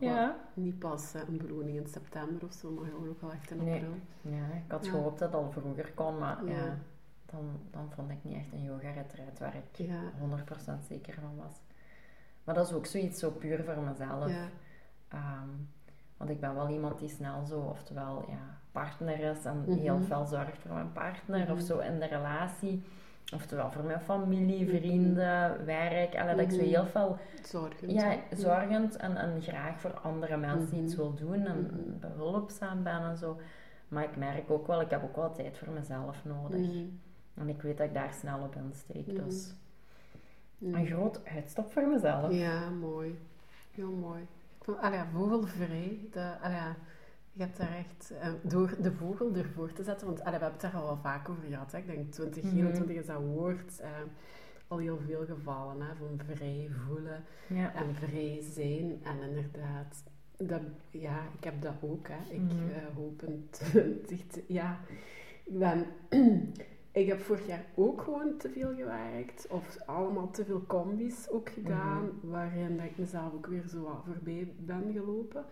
niet 0.54 0.78
pas 0.78 1.14
een 1.14 1.36
beloning 1.36 1.76
in 1.76 1.86
september 1.86 2.44
of 2.46 2.52
zo, 2.52 2.70
maar 2.70 2.84
gewoon 2.90 3.08
ook 3.08 3.22
al 3.22 3.32
echt 3.32 3.50
in 3.50 3.64
Nee. 3.64 3.74
april. 3.74 3.94
Ja, 4.20 4.44
ik 4.54 4.70
had 4.70 4.86
gehoopt 4.86 5.18
dat 5.18 5.32
het 5.32 5.40
al 5.42 5.50
vroeger 5.52 5.92
kon, 5.94 6.18
maar 6.18 6.44
ja. 6.46 6.78
Dan, 7.26 7.60
dan 7.70 7.90
vond 7.94 8.10
ik 8.10 8.16
niet 8.22 8.36
echt 8.36 8.52
een 8.52 8.62
yoga-retreat 8.62 9.38
waar 9.38 9.54
ik 9.54 9.86
Ja. 9.86 10.00
100% 10.18 10.84
zeker 10.88 11.14
van 11.14 11.36
was. 11.36 11.52
Maar 12.44 12.54
dat 12.54 12.66
is 12.68 12.72
ook 12.74 12.86
zoiets 12.86 13.18
zo 13.20 13.30
puur 13.30 13.64
voor 13.64 13.82
mezelf. 13.82 14.28
Ja. 14.30 14.48
Ehm, 15.08 15.48
want 16.16 16.30
ik 16.30 16.40
ben 16.40 16.54
wel 16.54 16.68
iemand 16.68 16.98
die 16.98 17.08
snel 17.08 17.44
zo, 17.44 17.60
oftewel 17.60 18.24
ja, 18.28 18.58
partner 18.72 19.20
is 19.20 19.44
en 19.44 19.58
Mhm. 19.60 19.72
heel 19.78 19.98
veel 20.00 20.24
zorgt 20.26 20.58
voor 20.62 20.74
mijn 20.74 20.92
partner 20.92 21.40
Mhm. 21.42 21.52
of 21.52 21.60
zo 21.60 21.78
in 21.78 21.98
de 21.98 22.06
relatie. 22.06 22.82
Oftewel 23.34 23.70
voor 23.70 23.84
mijn 23.84 24.00
familie, 24.00 24.66
Mhm. 24.66 24.76
vrienden, 24.76 25.64
werk. 25.64 26.16
Allee, 26.16 26.34
Dat 26.34 26.44
ik 26.44 26.50
zo 26.50 26.56
Mhm. 26.56 26.66
heel 26.66 26.86
veel 26.86 27.18
Zorgend. 27.42 27.90
ja, 27.92 28.16
zorgend 28.36 28.96
en, 28.96 29.16
en 29.16 29.42
graag 29.42 29.80
voor 29.80 29.90
andere 30.00 30.36
mensen 30.36 30.76
Mhm. 30.76 30.84
iets 30.84 30.94
wil 30.96 31.14
doen 31.14 31.46
en 31.46 31.60
Mhm. 31.62 31.98
behulpzaam 32.00 32.82
ben 32.82 33.00
en 33.02 33.16
zo. 33.16 33.40
Maar 33.88 34.04
ik 34.04 34.16
merk 34.16 34.50
ook 34.50 34.66
wel, 34.66 34.80
ik 34.80 34.90
heb 34.90 35.02
ook 35.02 35.16
wel 35.16 35.32
tijd 35.32 35.58
voor 35.58 35.72
mezelf 35.72 36.24
nodig. 36.24 36.58
Mhm. 36.60 36.84
En 37.34 37.48
ik 37.48 37.62
weet 37.62 37.76
dat 37.78 37.86
ik 37.86 37.94
daar 37.94 38.12
snel 38.12 38.38
op 38.42 38.54
insteek. 38.56 39.06
Mhm. 39.06 39.24
Dus 39.24 39.54
Mhm. 40.58 40.74
een 40.74 40.86
groot 40.86 41.20
uitstap 41.24 41.72
voor 41.72 41.86
mezelf. 41.88 42.32
Ja, 42.32 42.68
mooi. 42.70 43.18
Heel 43.74 43.90
mooi. 43.92 44.20
Ik 44.58 44.64
vond, 44.64 44.78
allee, 44.78 45.00
vogelvrij, 45.12 45.98
dat, 46.10 46.36
allee, 46.42 46.58
je 47.38 47.44
hebt 47.44 47.56
daar 47.56 47.76
echt, 47.76 48.10
eh, 48.20 48.32
door 48.42 48.74
de 48.82 48.92
vogel 48.92 49.34
ervoor 49.34 49.72
te 49.72 49.82
zetten, 49.82 50.06
want 50.06 50.20
allee, 50.20 50.38
we 50.38 50.44
hebben 50.44 50.60
het 50.62 50.72
daar 50.72 50.80
al 50.80 50.86
wel 50.86 50.96
vaak 51.02 51.28
over 51.28 51.42
gehad. 51.48 51.72
Hè. 51.72 51.78
Ik 51.78 51.86
denk 51.86 52.12
2021 52.12 52.96
is 52.96 53.06
dat 53.06 53.20
woord 53.22 53.80
eh, 53.80 53.90
al 54.68 54.78
heel 54.78 54.98
veel 55.06 55.24
gevallen, 55.24 55.80
hè, 55.80 55.94
van 55.94 56.20
vrij 56.34 56.70
voelen 56.86 57.24
Ja. 57.48 57.74
en 57.74 57.94
vrij 57.94 58.38
zijn. 58.42 59.00
En 59.04 59.28
inderdaad, 59.28 60.02
dat, 60.36 60.60
ja, 60.90 61.22
ik 61.38 61.44
heb 61.44 61.62
dat 61.62 61.74
ook. 61.80 62.08
Hè. 62.08 62.34
Ik 62.34 62.40
Mhm. 62.40 62.68
eh, 62.68 62.94
hoop 62.94 63.22
een 63.22 63.48
20, 64.06 64.42
ja, 64.46 64.78
ik 65.44 65.58
ben... 65.58 65.86
Ik 66.92 67.06
heb 67.06 67.20
vorig 67.20 67.46
jaar 67.46 67.64
ook 67.74 68.00
gewoon 68.02 68.36
te 68.38 68.48
veel 68.50 68.74
gewerkt, 68.74 69.46
of 69.50 69.76
allemaal 69.86 70.30
te 70.30 70.44
veel 70.44 70.62
combis 70.66 71.28
ook 71.30 71.48
gedaan, 71.50 72.04
Mhm. 72.04 72.28
waarin 72.30 72.76
dat 72.76 72.86
ik 72.86 72.98
mezelf 72.98 73.32
ook 73.32 73.46
weer 73.46 73.68
zo 73.68 73.82
wat 73.82 74.02
voorbij 74.06 74.52
ben 74.58 74.92
gelopen. 74.92 75.44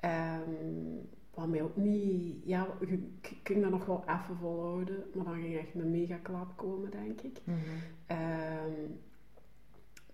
Ehm 0.00 0.96
wat 1.38 1.48
mij 1.48 1.62
ook 1.62 1.76
niet, 1.76 2.42
ja, 2.44 2.66
ik 2.80 3.40
ging 3.42 3.62
dat 3.62 3.70
nog 3.70 3.86
wel 3.86 4.04
even 4.06 4.36
volhouden, 4.40 5.04
maar 5.14 5.24
dan 5.24 5.34
ging 5.34 5.58
echt 5.58 5.74
een 5.74 5.90
mega 5.90 6.16
klap 6.16 6.56
komen, 6.56 6.90
denk 6.90 7.20
ik. 7.20 7.40
Mhm. 7.44 7.58
Ehm, 8.06 8.90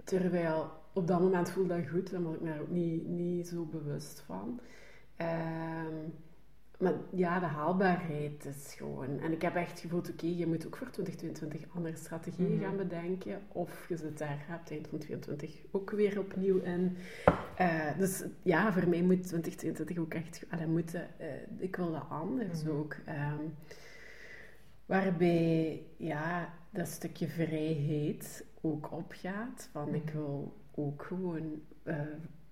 terwijl 0.04 0.70
op 0.92 1.06
dat 1.06 1.20
moment 1.20 1.50
voelde 1.50 1.76
dat 1.76 1.88
goed, 1.88 2.10
daar 2.10 2.22
was 2.22 2.34
ik 2.34 2.40
me 2.40 2.48
daar 2.48 2.60
ook 2.60 2.70
niet, 2.70 3.06
niet 3.06 3.48
zo 3.48 3.64
bewust 3.64 4.20
van. 4.20 4.60
Ehm, 5.16 5.94
maar 6.84 6.94
ja, 7.10 7.40
de 7.40 7.46
haalbaarheid 7.46 8.44
is 8.44 8.74
gewoon. 8.74 9.20
En 9.20 9.32
ik 9.32 9.42
heb 9.42 9.54
echt 9.54 9.80
gevoeld, 9.80 10.10
oké, 10.10 10.26
je 10.26 10.46
moet 10.46 10.66
ook 10.66 10.76
voor 10.76 10.90
2022 10.90 11.74
andere 11.74 11.96
strategieën 11.96 12.54
Mhm. 12.54 12.62
gaan 12.64 12.76
bedenken. 12.76 13.40
Of 13.52 13.88
je 13.88 13.96
zit 13.96 14.18
daar 14.18 14.44
op 14.48 14.58
het 14.60 14.70
eind 14.70 14.88
van 14.88 14.98
2022 14.98 15.62
ook 15.70 15.90
weer 15.90 16.18
opnieuw 16.18 16.58
in. 16.58 16.96
Eh, 17.56 17.98
dus 17.98 18.24
ja, 18.42 18.72
voor 18.72 18.88
mij 18.88 19.02
moet 19.02 19.26
2022 19.26 19.98
ook 19.98 20.14
echt... 20.14 20.44
Allee, 20.50 20.66
moeten, 20.66 21.18
eh, 21.18 21.26
ik 21.58 21.76
wil 21.76 21.92
dat 21.92 22.04
anders 22.08 22.62
Mhm. 22.62 22.72
ook. 22.72 22.96
Ehm, 23.04 23.42
waarbij, 24.86 25.82
ja, 25.96 26.54
dat 26.70 26.88
stukje 26.88 27.28
vrijheid 27.28 28.44
ook 28.60 28.92
opgaat. 28.92 29.68
Van, 29.72 29.94
ik 29.94 30.04
Mhm. 30.04 30.12
wil 30.16 30.56
ook 30.74 31.02
gewoon... 31.02 31.60
eh, 31.82 31.96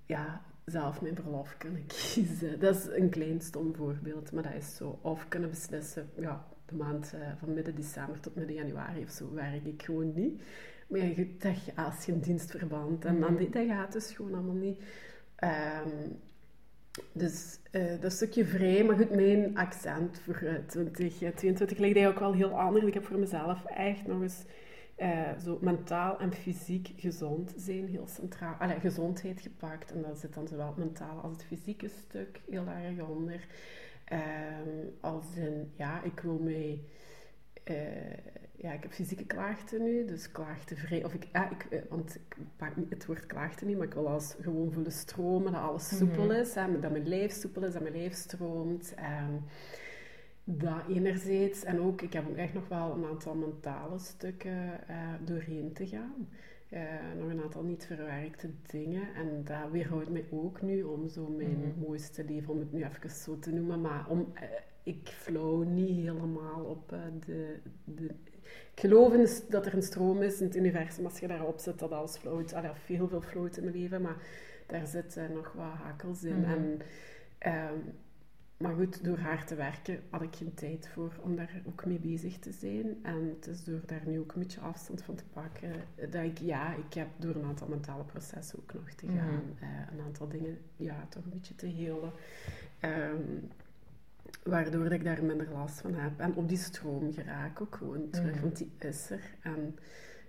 ja, 0.07 0.43
zelf 0.65 1.01
mijn 1.03 1.15
verlof 1.15 1.55
kunnen 1.59 1.87
kiezen. 2.13 2.61
Dat 2.61 2.77
is 2.77 2.87
een 2.87 3.09
klein 3.11 3.41
stom 3.41 3.75
voorbeeld, 3.75 4.33
maar 4.33 4.43
dat 4.43 4.55
is 4.55 4.77
zo. 4.77 4.99
Of 5.03 5.29
kunnen 5.29 5.51
beslissen, 5.51 6.11
ja, 6.19 6.45
de 6.67 6.75
maand 6.75 7.13
eh, 7.15 7.21
van 7.39 7.55
midden 7.55 7.75
december 7.75 8.21
tot 8.21 8.35
midden 8.35 8.55
januari 8.57 9.03
of 9.03 9.11
zo 9.11 9.33
werk 9.35 9.65
ik 9.65 9.83
gewoon 9.83 10.13
niet. 10.15 10.43
Maar 10.89 11.01
ja, 11.01 11.15
goed, 11.15 11.43
dat, 11.43 11.57
als 11.77 12.05
je 12.05 12.13
een 12.13 12.21
dienstverband 12.21 13.05
en 13.05 13.21
dan, 13.21 13.33
Mhm. 13.33 13.51
dat 13.51 13.67
gaat 13.67 13.93
dus 13.93 14.11
gewoon 14.13 14.35
allemaal 14.35 14.55
niet. 14.55 14.81
Ehm, 15.37 15.89
dus 17.13 17.59
eh, 17.71 18.01
dat 18.01 18.13
stukje 18.13 18.45
vrij, 18.45 18.85
maar 18.85 18.97
goed, 18.97 19.11
mijn 19.15 19.57
accent 19.57 20.19
voor 20.25 20.35
eh, 20.35 20.55
2022 20.67 21.79
ligt 21.79 21.97
eigenlijk 21.97 22.27
ook 22.27 22.37
wel 22.39 22.49
heel 22.49 22.61
anders. 22.61 22.85
Ik 22.85 22.95
heb 22.95 23.05
voor 23.05 23.19
mezelf 23.19 23.65
echt 23.65 24.07
nog 24.07 24.23
eens 24.23 24.45
eh, 24.95 25.39
zo 25.45 25.59
mentaal 25.61 26.19
en 26.19 26.33
fysiek 26.33 26.93
gezond 26.97 27.53
zijn 27.57 27.89
heel 27.89 28.07
centraal. 28.07 28.55
Allee, 28.55 28.81
gezondheid 28.81 29.41
gepakt. 29.41 29.93
En 29.93 30.03
dat 30.03 30.19
zit 30.19 30.35
dan 30.35 30.49
zowel 30.49 30.67
het 30.67 30.77
mentale 30.77 31.21
als 31.21 31.33
het 31.33 31.45
fysieke 31.45 31.89
stuk 31.89 32.41
heel 32.51 32.67
erg 32.67 33.09
onder. 33.09 33.47
Ehm, 34.05 34.87
als 35.01 35.37
in, 35.37 35.73
ja, 35.75 36.03
ik 36.03 36.21
wil 36.21 36.39
mij... 36.39 36.81
eh, 37.65 38.17
ja, 38.57 38.73
ik 38.73 38.83
heb 38.83 38.93
fysieke 38.93 39.25
klachten 39.27 39.83
nu, 39.83 40.05
dus 40.05 40.31
klachten 40.33 41.05
Of 41.05 41.15
ik, 41.15 41.29
ja, 41.33 41.51
ik, 41.51 41.65
eh, 41.71 41.81
want 41.89 42.15
ik 42.15 42.37
pak 42.57 42.77
niet 42.77 42.91
het 42.91 43.07
woord 43.07 43.27
klachten 43.27 43.67
niet, 43.67 43.77
maar 43.77 43.87
ik 43.87 43.95
wil 43.95 44.09
als 44.09 44.37
gewoon 44.41 44.73
voelen 44.73 44.93
stromen, 44.93 45.53
dat 45.53 45.61
alles 45.61 45.97
soepel 45.97 46.25
Mhm. 46.25 46.33
is, 46.33 46.55
hè, 46.55 46.81
dat 46.81 46.91
mijn 46.91 47.09
lijf 47.09 47.33
soepel 47.33 47.65
is, 47.65 47.73
dat 47.73 47.83
mijn 47.83 47.95
lijf 47.97 48.15
stroomt. 48.15 48.95
ehm, 48.97 49.35
dat 50.45 50.83
enerzijds. 50.89 51.65
En 51.65 51.81
ook, 51.81 52.03
ik 52.03 52.13
heb 52.13 52.29
ook 52.29 52.37
echt 52.37 52.55
nog 52.55 52.69
wel 52.69 52.95
een 52.95 53.05
aantal 53.05 53.35
mentale 53.35 53.99
stukken 53.99 54.89
eh, 54.89 54.97
doorheen 55.25 55.73
te 55.73 55.87
gaan. 55.87 56.29
Eh, 56.69 56.83
nog 57.19 57.31
een 57.31 57.43
aantal 57.43 57.63
niet 57.63 57.85
verwerkte 57.87 58.51
dingen. 58.71 59.03
En 59.15 59.45
dat 59.45 59.71
weerhoudt 59.71 60.11
mij 60.11 60.25
ook 60.31 60.63
nu 60.63 60.83
om 60.83 61.09
zo 61.09 61.29
mijn 61.29 61.59
Mhm. 61.59 61.79
mooiste 61.87 62.25
leven, 62.25 62.53
om 62.53 62.59
het 62.59 62.73
nu 62.73 62.85
even 62.85 63.11
zo 63.11 63.39
te 63.39 63.53
noemen. 63.53 63.81
Maar 63.81 64.09
om, 64.09 64.31
eh, 64.35 64.43
ik 64.83 65.09
flow 65.09 65.65
niet 65.65 65.97
helemaal 65.97 66.65
op 66.65 66.95
de, 67.27 67.59
de... 67.85 68.11
Ik 68.75 68.81
geloof 68.81 69.13
in 69.15 69.29
dat 69.49 69.67
er 69.67 69.75
een 69.75 69.83
stroom 69.83 70.23
is 70.23 70.41
in 70.41 70.47
het 70.47 70.57
universum. 70.57 71.05
Als 71.05 71.19
je 71.19 71.27
daarop 71.27 71.59
zit, 71.59 71.79
dat 71.79 71.93
alles 71.93 72.17
float. 72.17 72.53
Allee, 72.53 72.71
veel, 72.75 73.09
veel 73.09 73.21
float 73.21 73.57
in 73.57 73.65
mijn 73.65 73.77
leven. 73.77 74.03
Maar 74.03 74.17
daar 74.67 74.87
zitten 74.87 75.33
nog 75.33 75.53
wat 75.53 75.67
hakels 75.83 76.25
in. 76.25 76.41
Mhm. 76.41 76.51
En... 76.51 76.79
ehm, 77.39 77.75
maar 78.63 78.75
goed, 78.75 79.05
door 79.05 79.19
haar 79.19 79.47
te 79.47 79.55
werken 79.55 80.01
had 80.11 80.23
ik 80.23 80.37
geen 80.37 80.55
tijd 80.55 80.89
voor 80.89 81.13
om 81.23 81.37
daar 81.37 81.63
ook 81.67 81.85
mee 81.87 81.99
bezig 81.99 82.39
te 82.39 82.53
zijn. 82.53 82.97
En 83.03 83.29
het 83.37 83.47
is 83.47 83.65
door 83.65 83.81
daar 83.87 84.03
nu 84.07 84.19
ook 84.19 84.33
een 84.33 84.41
beetje 84.43 84.61
afstand 84.61 85.03
van 85.03 85.15
te 85.15 85.25
pakken, 85.33 85.73
dat 86.11 86.23
ik, 86.25 86.39
ja, 86.39 86.75
ik 86.75 86.95
heb 86.95 87.09
door 87.19 87.35
een 87.35 87.45
aantal 87.45 87.69
mentale 87.69 88.05
processen 88.05 88.59
ook 88.59 88.75
nog 88.75 88.91
te 88.91 89.07
gaan. 89.07 89.35
Mhm. 89.35 89.65
eh, 89.65 89.69
een 89.93 90.05
aantal 90.05 90.29
dingen, 90.29 90.59
ja, 90.77 91.07
toch 91.09 91.25
een 91.25 91.31
beetje 91.31 91.55
te 91.55 91.67
helen. 91.67 92.13
Ehm, 92.81 93.39
waardoor 94.45 94.83
dat 94.83 94.93
ik 94.93 95.05
daar 95.05 95.25
minder 95.25 95.49
last 95.53 95.81
van 95.81 95.95
heb. 95.95 96.21
En 96.21 96.35
op 96.35 96.49
die 96.49 96.59
stroom 96.59 97.13
geraak 97.13 97.61
ook 97.61 97.75
gewoon 97.77 98.11
terug, 98.11 98.33
Mhm. 98.35 98.41
want 98.43 98.57
die 98.57 98.71
is 98.79 99.11
er. 99.11 99.21
En 99.43 99.77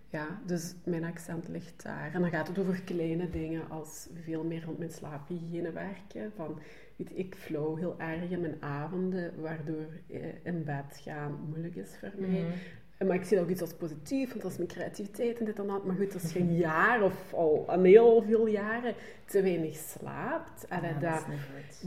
ja, 0.09 0.41
dus 0.45 0.75
mijn 0.83 1.03
accent 1.03 1.47
ligt 1.47 1.83
daar. 1.83 2.13
En 2.13 2.21
dan 2.21 2.29
gaat 2.29 2.47
het 2.47 2.59
over 2.59 2.81
kleine 2.81 3.29
dingen 3.29 3.69
als 3.69 4.07
veel 4.23 4.43
meer 4.43 4.63
rond 4.63 4.77
mijn 4.77 4.91
slaaphygiëne 4.91 5.71
werken. 5.71 6.31
Van, 6.35 6.59
ik 6.95 7.35
flow 7.35 7.77
heel 7.77 7.99
erg 7.99 8.29
in 8.29 8.41
mijn 8.41 8.61
avonden, 8.61 9.41
waardoor 9.41 9.87
eh, 10.09 10.45
in 10.45 10.63
bed 10.63 10.99
gaan 11.03 11.39
moeilijk 11.47 11.75
is 11.75 11.97
voor 11.99 12.11
mij. 12.17 12.29
Mhm. 12.29 12.51
Maar 13.05 13.15
ik 13.15 13.23
zie 13.23 13.35
dat 13.37 13.45
ook 13.45 13.51
iets 13.51 13.61
als 13.61 13.73
positief, 13.73 14.29
want 14.29 14.41
dat 14.41 14.51
is 14.51 14.57
mijn 14.57 14.69
creativiteit 14.69 15.39
en 15.39 15.45
dit 15.45 15.59
en 15.59 15.67
dat. 15.67 15.85
Maar 15.85 15.95
goed, 15.95 16.13
als 16.13 16.33
je 16.33 16.39
een 16.39 16.57
jaar 16.57 17.03
of 17.03 17.33
al 17.33 17.65
een 17.67 17.85
heel 17.85 18.23
veel 18.27 18.47
jaren 18.47 18.93
te 19.25 19.41
weinig 19.41 19.75
slaapt, 19.75 20.65
Ja, 20.69 20.99
dat 20.99 21.25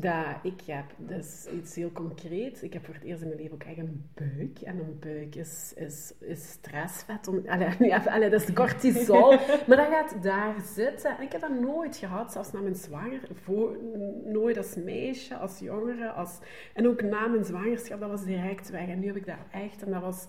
dat, 0.01 0.37
ik 0.43 0.61
heb, 0.67 0.85
dat 0.97 1.19
is 1.19 1.47
iets 1.53 1.75
heel 1.75 1.93
concreets. 1.93 2.63
Ik 2.63 2.73
heb 2.73 2.85
voor 2.85 2.95
het 2.95 3.03
eerst 3.03 3.23
in 3.23 3.29
mijn 3.29 3.41
leven 3.41 3.55
ook 3.55 3.63
echt 3.63 3.79
een 3.79 4.11
buik. 4.15 4.61
En 4.61 4.79
een 4.79 4.99
buik 5.01 5.35
is, 5.35 5.73
is, 5.77 6.13
is 6.21 6.51
stressvet. 6.51 7.29
Om, 7.29 7.43
allee, 7.49 8.31
dat 8.31 8.33
is 8.33 8.53
cortisol. 8.53 9.31
maar 9.67 9.77
dat 9.77 9.87
gaat 9.87 10.23
daar 10.23 10.55
zitten. 10.75 11.17
En 11.17 11.23
ik 11.23 11.33
heb 11.33 11.41
dat 11.41 11.61
nooit 11.61 11.97
gehad, 11.97 12.33
zelfs 12.33 12.53
na 12.53 12.61
mijn 12.61 12.75
zwanger. 12.75 13.21
Voor, 13.43 13.77
nooit 14.25 14.57
als 14.57 14.75
meisje, 14.75 15.37
als 15.37 15.59
jongere. 15.59 16.11
Als, 16.11 16.39
en 16.75 16.89
ook 16.89 17.03
na 17.03 17.27
mijn 17.27 17.45
zwangerschap, 17.45 18.01
dat 18.01 18.11
was 18.11 18.25
direct 18.25 18.71
weg. 18.71 18.89
En 18.89 18.99
nu 18.99 19.07
heb 19.07 19.17
ik 19.17 19.27
dat 19.27 19.37
echt. 19.51 19.83
En 19.83 19.91
dat 19.91 20.03
was 20.03 20.27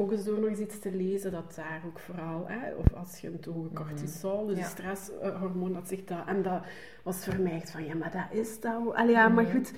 ook 0.00 0.12
eens 0.12 0.24
door 0.24 0.38
nog 0.38 0.48
eens 0.48 0.58
iets 0.58 0.78
te 0.78 0.92
lezen, 0.92 1.30
dat 1.32 1.54
daar 1.54 1.82
ook 1.86 1.98
vooral, 1.98 2.44
hè, 2.48 2.74
of 2.74 2.94
als 2.94 3.18
je 3.20 3.28
een 3.28 3.40
te 3.40 3.50
hoge 3.50 3.72
cortisol, 3.72 4.46
dus 4.46 4.56
Ja. 4.58 4.62
een 4.64 4.70
stresshormoon, 4.70 5.72
dat 5.72 5.88
zich 5.88 6.04
dat... 6.04 6.26
En 6.26 6.42
dat 6.42 6.62
was 7.02 7.24
voor 7.24 7.38
mij 7.40 7.52
echt 7.52 7.70
van, 7.70 7.84
ja, 7.84 7.94
maar 7.94 8.10
dat 8.10 8.38
is 8.38 8.60
dat... 8.60 8.94
Allee, 8.94 9.12
ja, 9.14 9.28
maar 9.28 9.44
Mhm. 9.44 9.52
goed. 9.52 9.72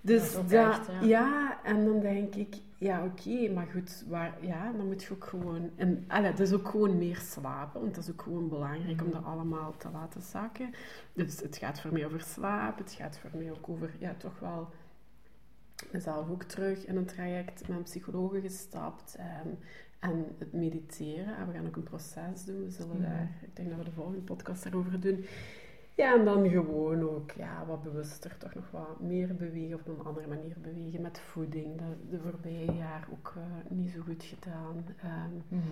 Dus 0.00 0.32
Dat 0.32 0.50
echt, 0.52 0.86
ja. 0.86 1.02
ja. 1.02 1.58
en 1.64 1.84
dan 1.84 2.00
denk 2.00 2.34
ik, 2.34 2.54
ja, 2.78 3.04
oké, 3.04 3.52
maar 3.52 3.66
goed, 3.72 4.04
waar, 4.08 4.34
ja, 4.40 4.72
dan 4.76 4.86
moet 4.86 5.02
je 5.02 5.12
ook 5.14 5.24
gewoon... 5.24 5.70
En, 5.76 6.04
allee, 6.08 6.30
dat 6.30 6.40
is 6.40 6.52
ook 6.52 6.68
gewoon 6.68 6.98
meer 6.98 7.16
slapen, 7.16 7.80
want 7.80 7.94
dat 7.94 8.04
is 8.04 8.10
ook 8.10 8.22
gewoon 8.22 8.48
belangrijk 8.48 9.00
om 9.00 9.06
Mhm. 9.06 9.14
dat 9.16 9.24
allemaal 9.24 9.74
te 9.78 9.88
laten 9.92 10.22
zakken. 10.22 10.70
Dus 11.12 11.40
het 11.40 11.56
gaat 11.56 11.80
voor 11.80 11.92
mij 11.92 12.04
over 12.06 12.20
slaap, 12.20 12.78
het 12.78 12.92
gaat 12.92 13.18
voor 13.18 13.30
mij 13.40 13.50
ook 13.50 13.68
over, 13.68 13.90
ja, 13.98 14.14
toch 14.18 14.38
wel 14.40 14.68
mezelf 15.92 16.30
ook 16.30 16.42
terug 16.42 16.86
in 16.86 16.96
een 16.96 17.04
traject 17.06 17.68
met 17.68 17.76
een 17.76 17.82
psycholoog 17.82 18.40
gestapt. 18.40 19.14
ehm, 19.18 19.48
en 19.98 20.24
het 20.38 20.52
mediteren. 20.52 21.36
En 21.36 21.46
we 21.46 21.52
gaan 21.52 21.66
ook 21.66 21.76
een 21.76 21.82
proces 21.82 22.44
doen. 22.44 22.64
We 22.64 22.70
zullen 22.70 23.02
daar, 23.02 23.30
ik 23.42 23.56
denk 23.56 23.68
dat 23.68 23.78
we 23.78 23.84
de 23.84 23.90
volgende 23.90 24.20
podcast 24.20 24.62
daarover 24.62 25.00
doen. 25.00 25.24
Ja, 25.94 26.18
en 26.18 26.24
dan 26.24 26.48
gewoon 26.48 27.02
ook 27.02 27.30
ja, 27.30 27.66
wat 27.66 27.82
bewuster 27.82 28.36
toch 28.38 28.54
nog 28.54 28.70
wat 28.70 29.00
meer 29.00 29.34
bewegen, 29.34 29.74
op 29.78 29.86
een 29.88 30.04
andere 30.06 30.26
manier 30.26 30.56
bewegen 30.60 31.02
met 31.02 31.18
voeding. 31.20 31.78
Dat 31.78 32.10
de 32.10 32.18
voorbije 32.20 32.72
jaar 32.72 33.08
ook 33.12 33.32
eh, 33.36 33.42
niet 33.70 33.90
zo 33.90 34.00
goed 34.00 34.24
gedaan. 34.24 34.84
Ehm, 35.02 35.34
Mhm. 35.48 35.64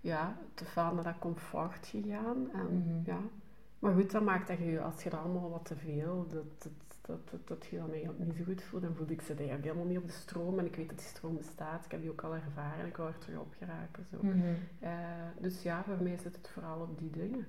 ja, 0.00 0.36
te 0.54 0.64
veel 0.64 0.94
naar 0.94 1.04
dat 1.04 1.18
comfort 1.18 1.86
gegaan. 1.86 2.50
En, 2.52 2.74
Mhm. 2.76 3.00
ja. 3.10 3.18
Maar 3.78 3.94
goed, 3.94 4.10
dat 4.10 4.22
maakt 4.22 4.48
dat 4.48 4.58
je, 4.58 4.80
als 4.80 5.02
je 5.02 5.10
dat 5.10 5.20
allemaal 5.20 5.50
wat 5.50 5.64
te 5.64 5.76
veel, 5.76 6.26
dat, 6.28 6.62
dat, 6.62 6.89
dat, 7.00 7.30
dat, 7.30 7.48
dat 7.48 7.66
je 7.66 7.76
dan 7.76 7.90
eigenlijk 7.90 8.18
niet 8.18 8.36
zo 8.36 8.44
goed 8.44 8.62
voelt, 8.62 8.82
dan 8.82 8.94
voel 8.94 9.10
ik 9.10 9.20
ze 9.20 9.34
eigenlijk 9.34 9.64
helemaal 9.64 9.86
niet 9.86 9.98
op 9.98 10.06
de 10.06 10.12
stroom. 10.12 10.58
En 10.58 10.66
ik 10.66 10.76
weet 10.76 10.88
dat 10.88 10.98
die 10.98 11.06
stroom 11.06 11.36
bestaat, 11.36 11.84
ik 11.84 11.90
heb 11.90 12.00
die 12.00 12.10
ook 12.10 12.22
al 12.24 12.34
ervaren, 12.34 12.86
ik 12.86 12.96
wil 12.96 13.06
er 13.06 13.18
terug 13.18 13.38
op 13.38 13.54
geraken. 13.58 14.04
Zo. 14.10 14.16
Mhm. 14.22 14.38
Eh, 14.80 14.90
dus 15.40 15.62
ja, 15.62 15.82
voor 15.84 16.02
mij 16.02 16.16
zit 16.16 16.36
het 16.36 16.48
vooral 16.48 16.80
op 16.80 16.98
die 16.98 17.10
dingen. 17.10 17.46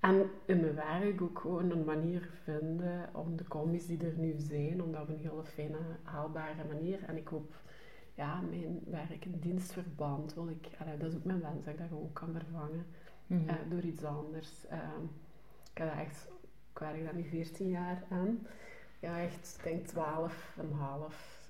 En 0.00 0.30
in 0.44 0.60
mijn 0.60 0.74
werk 0.74 1.20
ook 1.22 1.38
gewoon 1.38 1.70
een 1.70 1.84
manier 1.84 2.30
vinden 2.42 3.08
om 3.14 3.36
de 3.36 3.48
combis 3.48 3.86
die 3.86 4.04
er 4.06 4.18
nu 4.18 4.34
zijn, 4.38 4.82
om 4.82 4.92
dat 4.92 5.02
op 5.02 5.08
een 5.08 5.18
hele 5.18 5.44
fijne, 5.44 5.78
haalbare 6.02 6.64
manier. 6.72 6.98
En 7.06 7.16
ik 7.16 7.28
hoop, 7.28 7.54
ja, 8.14 8.40
mijn 8.40 8.80
werk 8.86 9.24
in 9.24 9.38
dienstverband 9.40 10.34
wil 10.34 10.48
ik, 10.48 10.68
allee, 10.78 10.96
dat 10.96 11.08
is 11.10 11.16
ook 11.16 11.24
mijn 11.24 11.40
wens, 11.40 11.64
dat 11.64 11.72
ik 11.74 11.78
dat 11.78 11.88
gewoon 11.88 12.12
kan 12.12 12.32
vervangen 12.32 12.86
Mhm. 13.26 13.48
eh, 13.48 13.54
door 13.68 13.82
iets 13.82 14.04
anders. 14.04 14.66
Ehm, 14.68 15.02
ik 15.72 15.78
heb 15.78 15.88
dat 15.88 15.98
echt, 15.98 16.28
ik 16.80 16.86
werk 16.86 17.04
daar 17.04 17.14
nu 17.14 17.24
14 17.28 17.68
jaar 17.68 18.02
aan. 18.10 18.46
Ja, 19.00 19.20
echt, 19.22 19.54
ik 19.58 19.64
denk 19.64 19.86
12 19.86 20.54
en 20.60 20.72
half, 20.72 21.48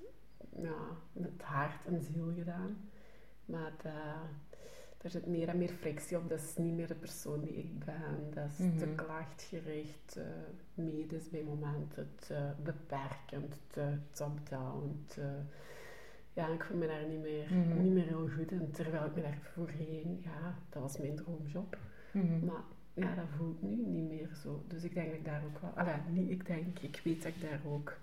ja, 0.57 0.77
met 1.13 1.43
hart 1.43 1.87
en 1.87 2.01
ziel 2.01 2.33
gedaan. 2.39 2.77
Maar 3.45 3.73
dat, 3.83 3.93
daar 4.99 5.11
zit 5.11 5.27
meer 5.27 5.49
en 5.49 5.59
meer 5.59 5.69
frictie 5.69 6.17
op. 6.17 6.29
Dat 6.29 6.39
is 6.41 6.57
niet 6.57 6.75
meer 6.75 6.87
de 6.87 6.95
persoon 6.95 7.41
die 7.41 7.57
ik 7.59 7.79
ben. 7.85 8.31
Dat 8.35 8.45
is 8.49 8.57
te 8.79 8.87
Mhm. 8.87 8.95
klachtgericht, 8.95 10.03
te 10.13 10.25
medisch 10.75 11.31
bij 11.31 11.43
momenten, 11.43 12.11
te 12.27 12.51
beperkend, 12.63 13.57
te 13.67 13.97
top-down. 14.11 15.07
Ja, 16.33 16.49
ik 16.49 16.65
voel 16.65 16.77
me 16.77 16.87
daar 16.87 17.07
niet 17.07 17.21
meer, 17.21 17.55
Mhm. 17.55 17.83
niet 17.83 17.93
meer 17.93 18.07
heel 18.07 18.29
goed 18.37 18.51
in. 18.51 18.71
Terwijl 18.71 19.05
ik 19.05 19.15
me 19.15 19.23
daar 19.23 19.39
voorheen, 19.55 20.21
ja, 20.25 20.55
dat 20.69 20.83
was 20.83 20.99
mijn 20.99 21.17
droomjob. 21.17 21.79
Mhm. 22.13 22.45
Maar 22.45 22.63
ja, 23.01 23.15
dat 23.15 23.25
voelt 23.37 23.63
nu 23.63 23.77
niet 23.87 24.09
meer 24.09 24.29
zo. 24.43 24.63
Dus 24.69 24.83
ik 24.85 24.95
denk 24.95 25.07
dat 25.09 25.17
ik 25.17 25.25
daar 25.25 25.43
ook 25.45 25.61
wel... 25.61 25.71
Allee, 25.71 25.95
niet 26.09 26.31
ik 26.31 26.47
denk, 26.47 26.79
ik 26.79 27.01
weet 27.05 27.23
dat 27.23 27.33
ik 27.35 27.41
daar 27.41 27.61
ook... 27.67 27.97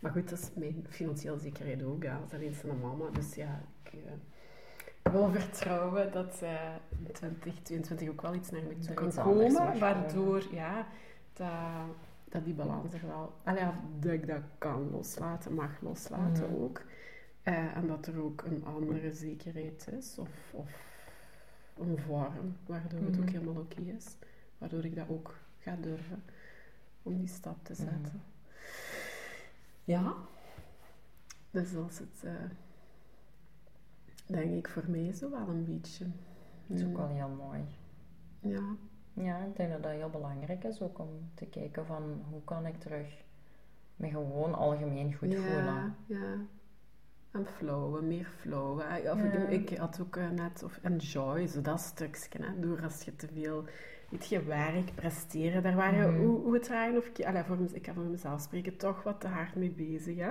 Maar 0.00 0.12
goed, 0.12 0.28
dat 0.30 0.38
is 0.38 0.50
mijn 0.54 0.86
financiële 0.88 1.38
zekerheid 1.38 1.82
ook. 1.82 2.02
Ja. 2.02 2.18
Dat 2.18 2.26
is 2.32 2.34
alleen 2.38 2.54
zijn 2.54 2.80
mama. 2.80 3.10
Dus 3.10 3.34
ja, 3.34 3.60
ik 3.82 3.92
eh, 5.02 5.12
wil 5.12 5.30
vertrouwen 5.30 6.12
dat 6.12 6.42
eh 6.42 6.74
in 7.06 7.12
2022 7.12 8.08
ook 8.08 8.22
wel 8.22 8.34
iets 8.34 8.50
naar 8.50 8.62
me 8.62 8.78
toe 8.78 8.94
kan 8.94 9.12
komen. 9.12 9.78
Waardoor, 9.78 10.42
ja, 10.54 10.86
dat, 11.32 11.48
dat 12.28 12.44
die 12.44 12.54
balans 12.54 12.94
er 12.94 13.06
wel... 13.06 13.32
Allee, 13.44 13.64
dat 14.00 14.12
ik 14.12 14.26
dat 14.26 14.42
kan 14.58 14.90
loslaten, 14.90 15.54
mag 15.54 15.80
loslaten 15.80 16.50
Mhm. 16.50 16.62
ook. 16.62 16.82
Eh, 17.42 17.76
en 17.76 17.86
dat 17.86 18.06
er 18.06 18.22
ook 18.22 18.42
een 18.42 18.64
andere 18.64 19.12
zekerheid 19.12 19.88
is. 19.98 20.18
Of, 20.18 20.28
of 20.52 20.70
een 21.78 21.98
vorm, 21.98 22.56
waardoor 22.66 23.00
het 23.00 23.16
ook 23.18 23.24
Mhm. 23.24 23.32
helemaal 23.32 23.62
oké 23.62 23.80
is. 23.80 24.06
Waardoor 24.64 24.84
ik 24.84 24.94
dat 24.96 25.08
ook 25.08 25.36
ga 25.58 25.76
durven 25.80 26.22
om 27.02 27.16
die 27.16 27.28
stap 27.28 27.64
te 27.64 27.72
Mhm. 27.72 27.82
zetten. 27.82 28.22
Ja, 29.84 30.14
dus 31.50 31.72
dat 31.72 31.90
is 31.90 31.98
het, 31.98 32.22
eh, 32.24 32.32
denk 34.26 34.54
ik, 34.54 34.68
voor 34.68 34.84
mij 34.88 35.12
zo 35.12 35.30
wel 35.30 35.48
een 35.48 35.64
beetje. 35.64 36.06
Dat 36.66 36.78
is 36.78 36.84
ook 36.84 36.96
wel 36.96 37.08
heel 37.08 37.28
mooi. 37.28 37.64
Ja, 38.40 38.62
Ja, 39.12 39.38
ik 39.44 39.56
denk 39.56 39.70
dat 39.72 39.82
dat 39.82 39.92
heel 39.92 40.10
belangrijk 40.10 40.64
is 40.64 40.80
ook 40.82 40.98
om 40.98 41.30
te 41.34 41.46
kijken 41.46 41.86
van 41.86 42.22
hoe 42.30 42.44
kan 42.44 42.66
ik 42.66 42.80
terug 42.80 43.22
me 43.96 44.08
gewoon 44.08 44.54
algemeen 44.54 45.14
goed 45.14 45.32
ja, 45.32 45.38
voelen. 45.40 45.96
Ja. 46.06 46.36
En 47.34 47.46
flowen, 47.56 48.06
meer 48.06 48.28
flowen. 48.40 48.86
Ah, 48.86 49.12
Of 49.12 49.22
Ja. 49.22 49.46
ik, 49.48 49.70
ik 49.70 49.78
had 49.78 49.98
ook 50.00 50.16
eh, 50.16 50.28
net, 50.30 50.62
of 50.62 50.78
enjoy, 50.82 51.46
zo 51.46 51.60
dat 51.60 51.80
stukje. 51.80 52.42
Hè, 52.44 52.60
door 52.60 52.82
als 52.82 53.02
je 53.02 53.16
te 53.16 53.28
veel, 53.34 53.64
weet 54.08 54.28
je, 54.28 54.42
werk, 54.44 54.94
presteren, 54.94 55.62
daar 55.62 55.74
waren 55.76 56.10
Mhm. 56.10 56.20
hoe, 56.20 56.40
hoe 56.40 56.54
het 56.54 56.68
raar 56.68 56.96
of 56.96 57.24
allee, 57.26 57.42
voor, 57.42 57.58
ik 57.72 57.82
kan 57.82 57.94
voor 57.94 58.04
mezelf 58.04 58.40
spreken, 58.40 58.76
toch 58.76 59.02
wat 59.02 59.20
te 59.20 59.26
hard 59.28 59.54
mee 59.54 59.70
bezig. 59.70 60.16
Hè. 60.18 60.30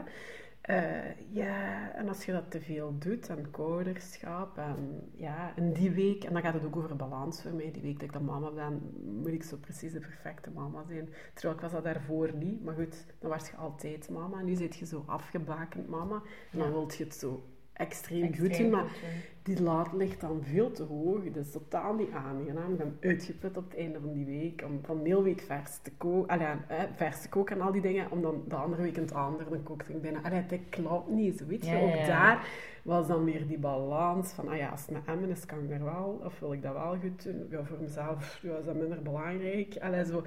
Eh, 0.64 1.20
ja, 1.32 1.92
en 1.96 2.08
als 2.08 2.26
je 2.26 2.32
dat 2.32 2.52
te 2.52 2.62
veel 2.62 2.98
doet, 2.98 3.30
en 3.30 3.48
ouderschap, 3.52 4.58
en 4.58 5.10
ja, 5.16 5.54
en 5.56 5.74
die 5.74 5.92
week, 5.92 6.24
en 6.24 6.34
dan 6.34 6.42
gaat 6.42 6.54
het 6.54 6.66
ook 6.66 6.76
over 6.76 6.96
balans 6.96 7.42
voor 7.42 7.54
mij, 7.54 7.72
die 7.72 7.82
week 7.82 7.94
dat 7.94 8.04
ik 8.04 8.14
dan 8.14 8.26
mama 8.26 8.52
ben, 8.52 8.82
moet 9.22 9.32
ik 9.32 9.44
zo 9.44 9.58
precies 9.58 9.92
de 9.94 10.00
perfecte 10.00 10.50
mama 10.52 10.84
zijn. 10.88 11.10
Terwijl 11.34 11.56
ik 11.56 11.62
was 11.62 11.72
dat 11.72 11.84
daarvoor 11.84 12.34
niet, 12.36 12.64
maar 12.64 12.74
goed, 12.76 13.06
dan 13.20 13.30
was 13.30 13.50
je 13.50 13.56
altijd 13.56 14.10
mama, 14.10 14.42
nu 14.42 14.56
zit 14.56 14.76
je 14.76 14.86
zo 14.86 15.04
afgebakend 15.06 15.88
mama, 15.90 16.22
en 16.52 16.58
dan 16.60 16.68
Ja. 16.68 16.74
wil 16.74 16.92
je 16.98 17.04
het 17.04 17.16
zo 17.16 17.44
extreem, 17.74 18.24
Extreem 18.24 18.50
goed 18.50 18.58
doen, 18.58 18.70
maar 18.70 18.84
goed 18.84 19.34
die 19.44 19.62
laad 19.62 19.94
ligt 19.94 20.22
dan 20.22 20.44
veel 20.44 20.72
te 20.72 20.84
hoog. 20.84 21.24
Dat 21.24 21.46
is 21.46 21.52
totaal 21.52 21.94
niet 21.94 22.12
aangenaam. 22.12 22.72
Ik 22.72 22.78
ben 22.78 22.98
uitgeput 23.02 23.58
op 23.58 23.64
het 23.70 23.80
einde 23.80 24.00
van 24.00 24.14
die 24.14 24.26
week. 24.26 24.64
Om 24.66 24.80
van 24.84 25.04
de 25.04 25.10
hele 25.10 25.22
week 25.22 25.42
vers 25.42 25.78
te 25.82 25.92
koken. 25.92 26.66
Vers 26.96 27.22
te 27.22 27.30
koken 27.30 27.56
en 27.56 27.62
al 27.62 27.72
die 27.72 27.82
dingen. 27.82 28.12
Om 28.12 28.22
dan 28.22 28.44
de 28.48 28.56
andere 28.56 28.82
week 28.82 28.96
het 28.96 29.14
andere. 29.14 29.50
Dan 29.50 29.64
kookte 29.64 29.94
ik 29.94 30.02
bijna... 30.02 30.22
Allee, 30.24 30.46
dat 30.46 30.60
klopt 30.70 31.10
niet. 31.10 31.38
Zo, 31.38 31.46
weet 31.46 31.66
je. 31.66 31.72
Ja, 31.72 31.82
Ook 31.82 31.96
ja. 31.96 32.06
daar 32.06 32.48
was 32.84 33.08
dan 33.08 33.24
weer 33.24 33.48
die 33.48 33.60
balans 33.60 34.32
van... 34.32 34.48
Ah 34.48 34.58
ja, 34.58 34.70
als 34.70 34.82
het 34.82 34.92
met 34.92 35.06
Emmen 35.06 35.30
is, 35.30 35.46
kan 35.46 35.64
ik 35.64 35.72
er 35.72 35.84
wel. 35.84 36.22
Of 36.24 36.40
wil 36.40 36.54
ik 36.54 36.62
dat 36.62 36.74
wel 36.74 36.98
goed 37.02 37.24
doen? 37.24 37.48
Ja, 37.50 37.64
voor 37.64 37.80
mezelf 37.82 38.40
ja, 38.42 38.58
is 38.58 38.66
dat 38.66 38.76
minder 38.76 39.02
belangrijk. 39.02 39.78
Allee, 39.82 40.06
zo. 40.06 40.24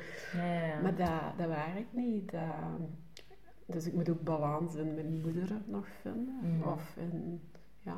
Maar 0.82 0.94
dat, 0.96 1.38
dat 1.38 1.48
werkt 1.48 1.92
niet. 1.92 2.30
Dat, 2.30 2.40
dus 3.66 3.86
ik 3.86 3.92
moet 3.92 4.08
ook 4.08 4.22
balans 4.22 4.74
in 4.74 4.94
mijn 4.94 5.20
moeder 5.20 5.48
nog 5.66 5.86
vinden. 6.00 6.38
Mhm. 6.42 6.68
Of 6.68 6.96
in... 6.96 7.40
Ja, 7.82 7.96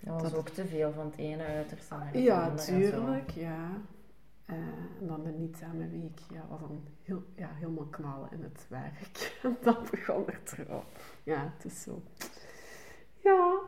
Dat 0.00 0.12
was 0.22 0.30
dat- 0.30 0.34
ook 0.40 0.48
te 0.48 0.66
veel 0.66 0.92
van 0.92 1.06
het 1.06 1.16
ene 1.16 1.44
uiterste 1.44 1.94
naar 1.94 2.06
het 2.12 2.22
Ja, 2.22 2.42
andere. 2.48 2.64
tuurlijk, 2.90 3.30
ja. 3.30 3.68
Eh, 4.44 4.56
en 5.00 5.06
dan 5.06 5.22
de 5.24 5.30
niet-samen 5.30 5.90
week 5.90 6.18
ja, 6.32 6.46
was 6.48 6.60
dan 6.60 6.82
heel, 7.02 7.22
ja, 7.36 7.50
helemaal 7.54 7.84
knallen 7.86 8.28
in 8.32 8.42
het 8.42 8.66
werk. 8.68 9.32
En 9.42 9.56
dan 9.62 9.76
begon 9.90 10.26
er 10.28 10.42
terug. 10.42 10.82
Ja, 11.22 11.52
het 11.56 11.64
is 11.64 11.82
zo. 11.82 12.02
Ja, 13.16 13.58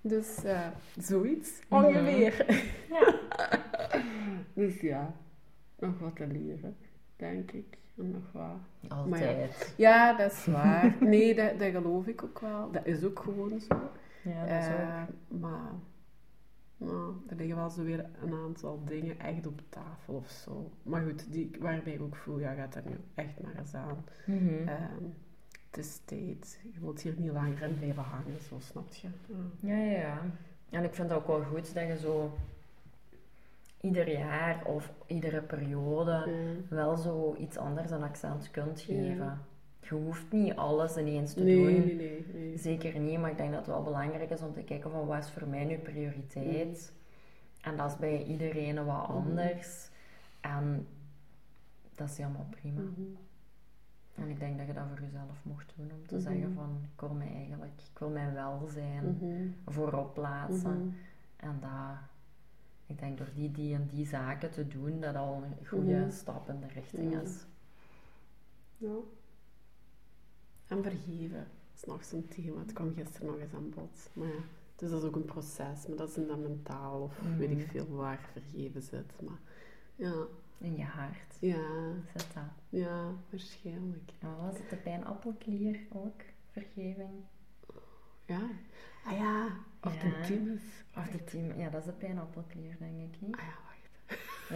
dus 0.00 0.44
eh, 0.44 0.66
zoiets 0.98 1.60
ongeveer. 1.68 2.46
Ja. 2.88 3.14
Dus 4.54 4.80
ja, 4.80 5.14
nog 5.78 5.98
wat 5.98 6.16
te 6.16 6.26
leren, 6.26 6.76
denk 7.16 7.50
ik. 7.52 7.78
En 7.96 8.10
nog 8.10 8.32
wat. 8.32 8.90
Altijd. 8.98 9.74
Ja, 9.76 10.16
dat 10.16 10.32
is 10.32 10.46
waar. 10.46 10.96
Nee, 11.00 11.34
dat, 11.34 11.58
dat 11.58 11.70
geloof 11.70 12.06
ik 12.06 12.22
ook 12.22 12.38
wel. 12.38 12.70
Dat 12.70 12.86
is 12.86 13.04
ook 13.04 13.18
gewoon 13.18 13.60
zo. 13.60 13.90
Ja, 14.22 14.46
dat 14.46 14.62
is 14.62 14.68
ook. 14.72 14.78
Eh, 14.78 15.02
maar 15.40 15.72
nou, 16.76 17.14
er 17.28 17.36
liggen 17.36 17.56
wel 17.56 17.70
zo 17.70 17.82
weer 17.82 18.06
een 18.22 18.34
aantal 18.34 18.84
dingen 18.84 19.20
echt 19.20 19.46
op 19.46 19.60
tafel 19.68 20.14
of 20.14 20.30
zo. 20.30 20.70
Maar 20.82 21.02
goed, 21.02 21.32
die, 21.32 21.50
waarbij 21.60 21.92
ik 21.92 22.02
ook 22.02 22.16
voel, 22.16 22.38
ja, 22.38 22.52
gaat 22.54 22.72
dat 22.72 22.84
nu 22.84 22.96
echt 23.14 23.40
maar 23.42 23.58
eens 23.58 23.74
aan. 23.74 24.04
Mhm. 24.26 24.68
Ehm, 24.68 25.04
het 25.70 25.84
is 25.84 26.00
tijd. 26.04 26.60
Je 26.72 26.80
wilt 26.80 27.00
hier 27.00 27.14
niet 27.18 27.32
langer 27.32 27.62
in 27.62 27.76
blijven 27.76 28.02
hangen, 28.02 28.40
zo 28.48 28.56
snap 28.58 28.92
je. 28.92 29.08
Ja. 29.26 29.74
Ja, 29.74 29.84
ja, 29.84 29.98
ja. 29.98 30.22
En 30.70 30.84
ik 30.84 30.94
vind 30.94 31.08
het 31.08 31.18
ook 31.18 31.26
wel 31.26 31.42
goed 31.42 31.74
dat 31.74 31.86
je 31.86 31.98
zo 31.98 32.32
ieder 33.82 34.18
jaar 34.18 34.64
of 34.66 34.92
iedere 35.06 35.40
periode 35.42 36.28
wel 36.68 36.96
zo 36.96 37.34
iets 37.38 37.56
anders 37.56 37.90
een 37.90 38.02
accent 38.02 38.50
kunt 38.50 38.82
Ja. 38.82 38.94
geven. 38.94 39.38
Je 39.80 39.94
hoeft 39.94 40.32
niet 40.32 40.56
alles 40.56 40.96
ineens 40.96 41.34
te 41.34 41.42
Nee, 41.42 41.54
doen. 41.56 41.86
nee, 41.86 41.94
nee, 41.94 42.26
nee. 42.32 42.58
Zeker 42.58 42.98
niet, 42.98 43.18
maar 43.18 43.30
ik 43.30 43.36
denk 43.36 43.50
dat 43.50 43.58
het 43.58 43.68
wel 43.68 43.82
belangrijk 43.82 44.30
is 44.30 44.42
om 44.42 44.52
te 44.52 44.62
kijken 44.62 44.90
van 44.90 45.06
wat 45.06 45.18
is 45.24 45.30
voor 45.30 45.48
mij 45.48 45.64
nu 45.64 45.76
prioriteit. 45.78 46.92
En 47.60 47.76
dat 47.76 47.90
is 47.90 47.96
bij 47.96 48.22
iedereen 48.24 48.84
wat 48.84 49.08
Mhm. 49.08 49.16
anders. 49.16 49.90
En 50.40 50.86
dat 51.94 52.08
is 52.08 52.16
helemaal 52.18 52.46
prima. 52.50 52.80
Mhm. 52.80 53.00
En 54.14 54.28
ik 54.28 54.38
denk 54.38 54.58
dat 54.58 54.66
je 54.66 54.72
dat 54.72 54.84
voor 54.88 55.00
jezelf 55.00 55.38
mocht 55.44 55.72
doen. 55.76 55.90
Om 55.92 56.06
te 56.06 56.14
Mhm. 56.14 56.22
zeggen 56.24 56.52
van, 56.54 56.80
ik 56.94 57.00
wil 57.00 57.14
mij 57.14 57.32
eigenlijk, 57.34 57.72
ik 57.92 57.98
wil 57.98 58.08
mijn 58.10 58.32
welzijn 58.34 59.18
voorop 59.66 60.14
plaatsen. 60.14 60.94
En 61.36 61.56
dat, 61.60 61.98
ik 62.86 62.98
denk 62.98 63.18
door 63.18 63.30
die, 63.34 63.50
die 63.50 63.74
en 63.74 63.86
die 63.90 64.06
zaken 64.06 64.50
te 64.50 64.68
doen, 64.68 65.00
dat 65.00 65.14
al 65.14 65.42
een 65.44 65.66
goede 65.66 65.96
Mhm. 65.96 66.10
stap 66.10 66.48
in 66.48 66.60
de 66.60 66.66
richting 66.66 67.10
Mhm. 67.14 67.20
is. 67.24 67.44
Ja. 68.76 68.94
En 70.66 70.82
vergeven 70.82 71.46
is 71.74 71.84
nog 71.84 72.04
zo'n 72.04 72.28
thema. 72.28 72.60
Het 72.60 72.72
kwam 72.72 72.94
gisteren 72.94 73.26
nog 73.26 73.38
eens 73.38 73.52
aan 73.54 73.70
bod. 73.70 74.10
Maar 74.12 74.26
ja, 74.28 74.40
dus 74.76 74.90
dat 74.90 75.02
is 75.02 75.08
ook 75.08 75.16
een 75.16 75.24
proces. 75.24 75.86
Maar 75.86 75.96
dat 75.96 76.08
is 76.16 76.26
dan 76.26 76.42
mentaal 76.42 77.00
of 77.02 77.18
weet 77.38 77.50
ik 77.50 77.56
Mhm. 77.58 77.66
veel 77.66 77.88
waar 77.88 78.28
vergeven 78.32 78.82
zit. 78.82 79.20
Maar 79.22 79.38
ja, 79.96 80.14
In 80.58 80.76
je 80.76 80.84
hart 80.84 81.36
ja, 81.40 81.92
zit 82.16 82.34
dat. 82.34 82.42
ja, 82.68 83.12
waarschijnlijk. 83.30 84.10
En 84.18 84.28
wat 84.36 84.40
was 84.40 84.58
het, 84.58 84.70
de 84.70 84.76
pijnappelklier 84.76 85.80
ook? 85.92 86.20
Vergeving? 86.50 87.10
Ja. 88.26 88.40
Ah 89.04 89.18
ja, 89.18 89.46
of 89.80 89.96
de 89.96 90.06
Ja. 90.08 90.26
tienes. 90.26 90.60
Of 90.96 91.08
de 91.08 91.24
team, 91.24 91.58
ja, 91.58 91.68
dat 91.68 91.80
is 91.80 91.86
de 91.86 91.92
pijnappelklier, 91.92 92.76
denk 92.78 93.14
ik 93.14 93.20
niet. 93.20 93.36
Ah 93.36 93.42
ja, 93.42 93.54
wacht. 93.64 93.80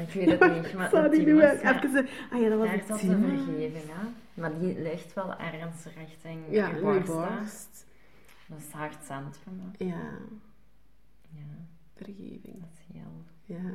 Ik 0.08 0.12
weet 0.14 0.40
het 0.40 0.52
niet, 0.62 0.74
maar 0.74 0.90
de 0.90 0.96
Sorry, 0.96 1.18
nu 1.18 1.24
thymus, 1.24 1.40
ben 1.42 1.54
ik 1.56 1.62
ja, 1.62 1.82
even... 1.84 2.08
Ah 2.30 2.40
ja, 2.40 2.48
dat 2.48 2.58
was 2.58 2.68
daar 2.68 2.78
de 2.78 2.84
zat 2.86 3.00
de 3.00 3.06
thymus. 3.06 3.40
vergeving, 3.44 3.84
hè. 3.86 4.06
Maar 4.34 4.58
die 4.58 4.80
ligt 4.82 5.12
wel 5.14 5.36
ergens 5.38 5.84
richting 5.84 6.40
Ja, 6.50 6.68
je 6.68 6.74
in 6.76 6.82
borst, 6.82 7.06
borst. 7.06 7.86
Dat 8.46 8.58
is 8.58 8.64
het 8.64 8.72
hartcentrum, 8.72 9.60
hè. 9.60 9.84
Ja, 9.84 10.10
Ja, 11.28 11.42
vergeving. 11.94 12.60
dat 12.60 12.68
is 12.72 12.94
heel... 12.94 13.24
Ja. 13.44 13.70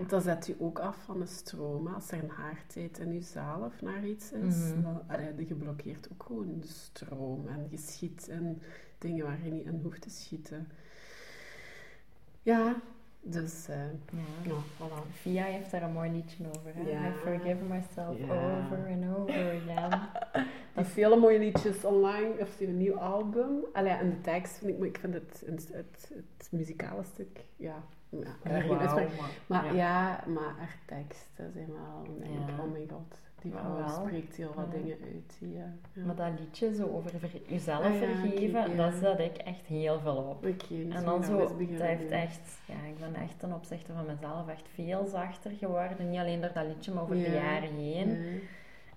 Want 0.00 0.10
dan 0.10 0.20
zet 0.20 0.46
je 0.46 0.56
ook 0.60 0.78
af 0.78 0.96
van 1.04 1.18
de 1.20 1.26
stroom. 1.26 1.86
hè. 1.86 1.92
Als 1.94 2.10
er 2.10 2.22
een 2.22 2.28
haardheid 2.30 2.98
in 2.98 3.12
jezelf 3.12 3.80
naar 3.82 4.04
iets 4.06 4.32
is, 4.32 4.56
Mhm. 4.56 4.82
dan 4.82 5.02
allee, 5.08 5.46
je 5.48 5.54
blokkeert 5.54 6.08
ook 6.12 6.22
gewoon 6.22 6.60
de 6.60 6.66
stroom. 6.66 7.48
En 7.48 7.66
je 7.70 7.76
schiet 7.76 8.28
in 8.28 8.62
dingen 8.98 9.24
waar 9.24 9.44
je 9.44 9.50
niet 9.50 9.64
in 9.66 9.80
hoeft 9.82 10.00
te 10.02 10.10
schieten. 10.10 10.68
Ja, 12.42 12.74
dus 13.20 13.68
eh 13.68 13.76
Ja. 14.12 14.20
ja, 14.44 14.54
voilà. 14.78 15.10
Via 15.12 15.44
heeft 15.44 15.70
daar 15.70 15.82
een 15.82 15.92
mooi 15.92 16.10
liedje 16.10 16.44
over, 16.56 16.74
hè. 16.74 16.90
Ja. 16.90 17.08
I 17.08 17.12
forgive 17.12 17.64
myself 17.64 18.18
Ja. 18.18 18.24
over 18.64 18.86
and 18.86 19.16
over 19.18 19.60
again. 19.62 20.00
Die 20.74 20.84
vele 20.84 21.16
mooie 21.16 21.38
liedjes 21.38 21.84
online, 21.84 22.34
of 22.40 22.60
een 22.60 22.76
nieuw 22.76 22.96
album. 22.98 23.64
Allee, 23.72 23.92
en 23.92 24.10
de 24.10 24.20
tekst 24.20 24.58
vind 24.58 24.70
ik, 24.70 24.78
maar 24.78 24.88
ik 24.88 24.98
vind 24.98 25.14
het, 25.14 25.42
het, 25.46 25.68
het, 25.72 26.10
het 26.36 26.48
muzikale 26.50 27.02
stuk, 27.02 27.44
ja. 27.56 27.82
Ja. 28.10 28.20
Maar 29.46 29.64
ja. 29.64 29.72
ja. 29.72 30.24
maar 30.26 30.54
haar 30.58 30.76
teksten 30.86 31.52
zijn 31.52 31.66
wel, 31.66 32.14
Ja. 32.30 32.62
oh 32.64 32.72
my 32.72 32.86
god, 32.90 33.18
die 33.40 33.52
vrouw 33.52 33.88
spreekt 34.06 34.36
heel 34.36 34.52
wat 34.54 34.66
Ja. 34.72 34.78
dingen 34.78 34.96
uit. 35.02 35.36
Die. 35.38 36.04
Maar 36.04 36.14
dat 36.14 36.40
liedje 36.40 36.74
zo 36.74 36.86
over 36.88 37.10
ver- 37.18 37.40
jezelf 37.46 37.84
Ah 37.84 37.92
vergeven, 37.92 38.70
ja. 38.70 38.76
dat 38.76 38.94
zet 38.94 39.18
ik 39.18 39.36
echt 39.36 39.66
heel 39.66 40.00
veel 40.00 40.16
op. 40.16 40.44
En 40.70 41.04
dan 41.04 41.24
zo, 41.24 41.38
dat 41.38 41.58
heeft 41.58 42.10
echt, 42.10 42.58
ja, 42.66 42.74
ik 42.88 42.98
ben 42.98 43.14
echt 43.14 43.38
ten 43.38 43.52
opzichte 43.52 43.92
van 43.92 44.06
mezelf 44.06 44.48
echt 44.48 44.68
veel 44.74 45.06
zachter 45.06 45.50
geworden. 45.50 46.10
Niet 46.10 46.20
alleen 46.20 46.40
door 46.40 46.50
dat 46.54 46.66
liedje, 46.66 46.92
maar 46.92 47.02
over 47.02 47.14
de 47.16 47.20
Ja. 47.30 47.32
jaren 47.32 47.74
heen. 47.74 48.40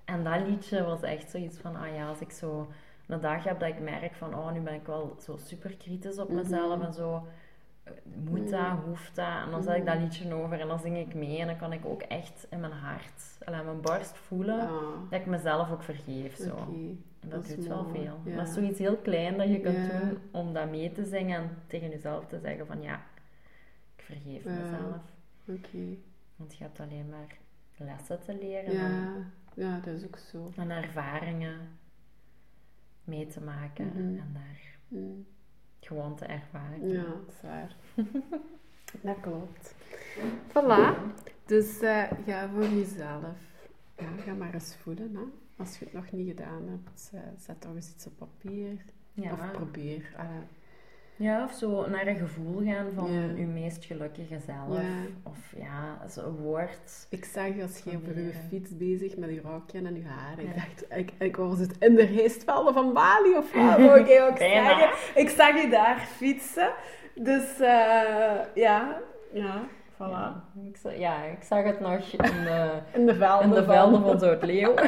En 0.05 0.23
dat 0.23 0.47
liedje 0.47 0.83
was 0.83 1.01
echt 1.01 1.29
zoiets 1.29 1.57
van, 1.57 1.75
ah 1.75 1.95
ja, 1.95 2.07
als 2.07 2.19
ik 2.19 2.31
zo 2.31 2.67
een 3.07 3.21
dag 3.21 3.43
heb 3.43 3.59
dat 3.59 3.69
ik 3.69 3.79
merk 3.79 4.13
van, 4.13 4.35
oh, 4.35 4.51
nu 4.51 4.59
ben 4.59 4.73
ik 4.73 4.85
wel 4.85 5.15
zo 5.19 5.37
super 5.37 5.75
kritisch 5.75 6.17
op 6.19 6.27
Mhm. 6.29 6.37
mezelf 6.37 6.81
en 6.81 6.93
zo, 6.93 7.23
moet 8.13 8.49
dat, 8.49 8.61
Mhm. 8.73 8.81
hoeft 8.85 9.15
dat? 9.15 9.43
En 9.45 9.51
dan 9.51 9.63
zet 9.63 9.75
ik 9.75 9.85
dat 9.85 9.93
Mhm. 9.95 10.03
liedje 10.03 10.33
over 10.33 10.59
en 10.59 10.67
dan 10.67 10.79
zing 10.79 10.97
ik 10.97 11.13
mee 11.13 11.39
en 11.39 11.47
dan 11.47 11.57
kan 11.57 11.73
ik 11.73 11.85
ook 11.85 12.01
echt 12.01 12.47
in 12.49 12.59
mijn 12.59 12.71
hart, 12.71 13.37
en 13.39 13.53
in 13.53 13.65
mijn 13.65 13.81
borst 13.81 14.17
voelen, 14.17 14.59
Ah, 14.59 14.81
dat 15.09 15.19
ik 15.19 15.25
mezelf 15.25 15.71
ook 15.71 15.83
vergeef, 15.83 16.35
zo. 16.35 16.55
En 17.19 17.29
dat, 17.29 17.47
doet 17.47 17.67
wel 17.67 17.83
mooi, 17.83 17.93
veel. 18.03 18.19
ja. 18.23 18.35
Dat 18.35 18.47
is 18.47 18.53
zoiets 18.53 18.79
heel 18.79 18.97
klein 18.97 19.37
dat 19.37 19.47
je 19.49 19.59
kunt 19.59 19.85
Ja. 19.91 19.99
doen 19.99 20.17
om 20.31 20.53
dat 20.53 20.69
mee 20.69 20.91
te 20.91 21.05
zingen 21.05 21.37
en 21.41 21.49
tegen 21.67 21.89
jezelf 21.89 22.25
te 22.25 22.39
zeggen 22.39 22.67
van, 22.67 22.81
ja, 22.81 23.01
ik 23.95 24.03
vergeef 24.03 24.43
Ja. 24.43 24.49
mezelf. 24.51 24.95
Oké. 25.47 25.95
Want 26.35 26.55
je 26.57 26.63
hebt 26.63 26.79
alleen 26.79 27.09
maar 27.09 27.37
lessen 27.77 28.21
te 28.21 28.37
leren 28.37 28.65
en 28.65 28.73
Ja, 28.73 29.13
ja, 29.53 29.79
dat 29.79 29.93
is 29.95 30.05
ook 30.05 30.17
zo. 30.17 30.51
en 30.55 30.69
ervaringen 30.71 31.57
mee 33.03 33.27
te 33.27 33.41
maken 33.41 33.85
Mhm. 33.87 33.97
en 33.97 34.29
daar 34.33 34.61
Mm. 34.87 35.25
Gewoon 35.85 36.15
te 36.15 36.25
ervaren. 36.25 36.87
Ja, 36.89 37.03
dat 37.03 37.27
is 37.27 37.41
waar. 37.41 37.75
dat 39.01 39.19
klopt. 39.21 39.75
Voilà. 40.47 40.97
Dus 41.45 41.79
eh, 41.79 42.11
ga 42.25 42.49
voor 42.49 42.65
jezelf. 42.67 43.37
Ja, 43.97 44.07
ga 44.25 44.33
maar 44.33 44.53
eens 44.53 44.75
voelen. 44.75 45.15
Hè. 45.15 45.23
Als 45.57 45.79
je 45.79 45.85
het 45.85 45.93
nog 45.93 46.11
niet 46.11 46.27
gedaan 46.27 46.67
hebt, 46.69 47.09
eh, 47.13 47.19
zet 47.37 47.61
toch 47.61 47.75
eens 47.75 47.89
iets 47.95 48.05
op 48.05 48.17
papier. 48.17 48.85
Ja, 49.13 49.31
Of 49.31 49.51
probeer. 49.51 50.15
Ja, 51.15 51.43
of 51.43 51.51
zo 51.53 51.89
naar 51.89 52.07
een 52.07 52.15
gevoel 52.17 52.61
gaan 52.65 52.85
van 52.95 53.11
Ja. 53.11 53.21
je 53.35 53.45
meest 53.45 53.85
gelukkige 53.85 54.37
zelf. 54.45 54.77
Ja. 54.81 54.87
Of 55.23 55.37
ja, 55.57 56.07
zo'n 56.09 56.35
woord. 56.35 57.07
Ik 57.09 57.25
zag 57.25 57.47
je 57.55 57.61
als 57.61 57.77
je 57.83 57.89
over 57.89 57.91
je 57.91 57.97
Proberen. 58.13 58.33
fiets 58.49 58.77
bezig 58.77 59.17
met 59.17 59.29
je 59.29 59.41
rokje 59.43 59.77
en 59.77 59.95
je 59.95 60.03
haar. 60.05 60.39
Ik 60.39 60.55
dacht, 60.55 60.85
ik, 60.99 61.11
ik 61.19 61.35
was 61.35 61.59
het 61.59 61.75
in 61.79 61.95
de 61.95 62.07
geestvelden 62.07 62.73
van 62.73 62.93
Bali 62.93 63.35
of 63.37 63.53
wat? 63.53 63.77
Wou 63.87 63.99
ik 63.99 64.21
ook 64.21 64.37
zeggen. 64.37 64.89
Ik 65.21 65.29
zag 65.29 65.61
je 65.61 65.69
daar 65.69 65.97
fietsen. 65.97 66.71
Dus 67.15 67.59
eh, 67.59 68.39
ja, 68.55 68.97
ja, 69.33 69.61
voilà. 69.93 69.97
Ja, 69.99 70.43
ik, 70.65 70.97
ja, 70.97 71.23
ik 71.23 71.43
zag 71.43 71.63
het 71.63 71.79
nog 71.79 72.11
in 72.11 72.43
de, 72.43 72.71
In 72.99 73.05
de 73.05 73.15
velden, 73.15 73.47
in 73.47 73.53
de 73.53 73.63
velden 73.63 74.01
van 74.01 74.19
Zoutleeuw. 74.19 74.73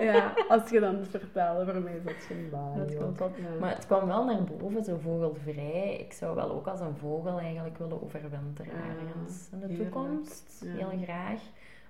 Ja, 0.00 0.34
als 0.48 0.70
je 0.70 0.80
dan 0.80 1.04
vertelde, 1.04 1.72
voor 1.72 1.82
mij 1.82 2.00
zat 2.04 2.24
je 2.28 2.34
in 2.34 2.50
Bali. 2.50 2.78
Dat 2.96 3.16
wel. 3.18 3.30
Ja. 3.36 3.58
Maar 3.60 3.74
het 3.74 3.86
kwam 3.86 4.06
wel 4.06 4.24
naar 4.24 4.44
boven, 4.44 4.84
zo 4.84 4.96
vogelvrij. 4.96 5.96
Ik 5.98 6.12
zou 6.12 6.34
wel 6.34 6.50
ook 6.50 6.66
als 6.66 6.80
een 6.80 6.96
vogel 6.96 7.38
eigenlijk 7.38 7.78
willen 7.78 8.02
overwinteren 8.02 8.72
ergens 8.72 9.48
in 9.52 9.60
de 9.60 9.66
heerlijk. 9.66 9.90
toekomst. 9.92 10.64
Heel 10.66 10.98
graag. 11.02 11.40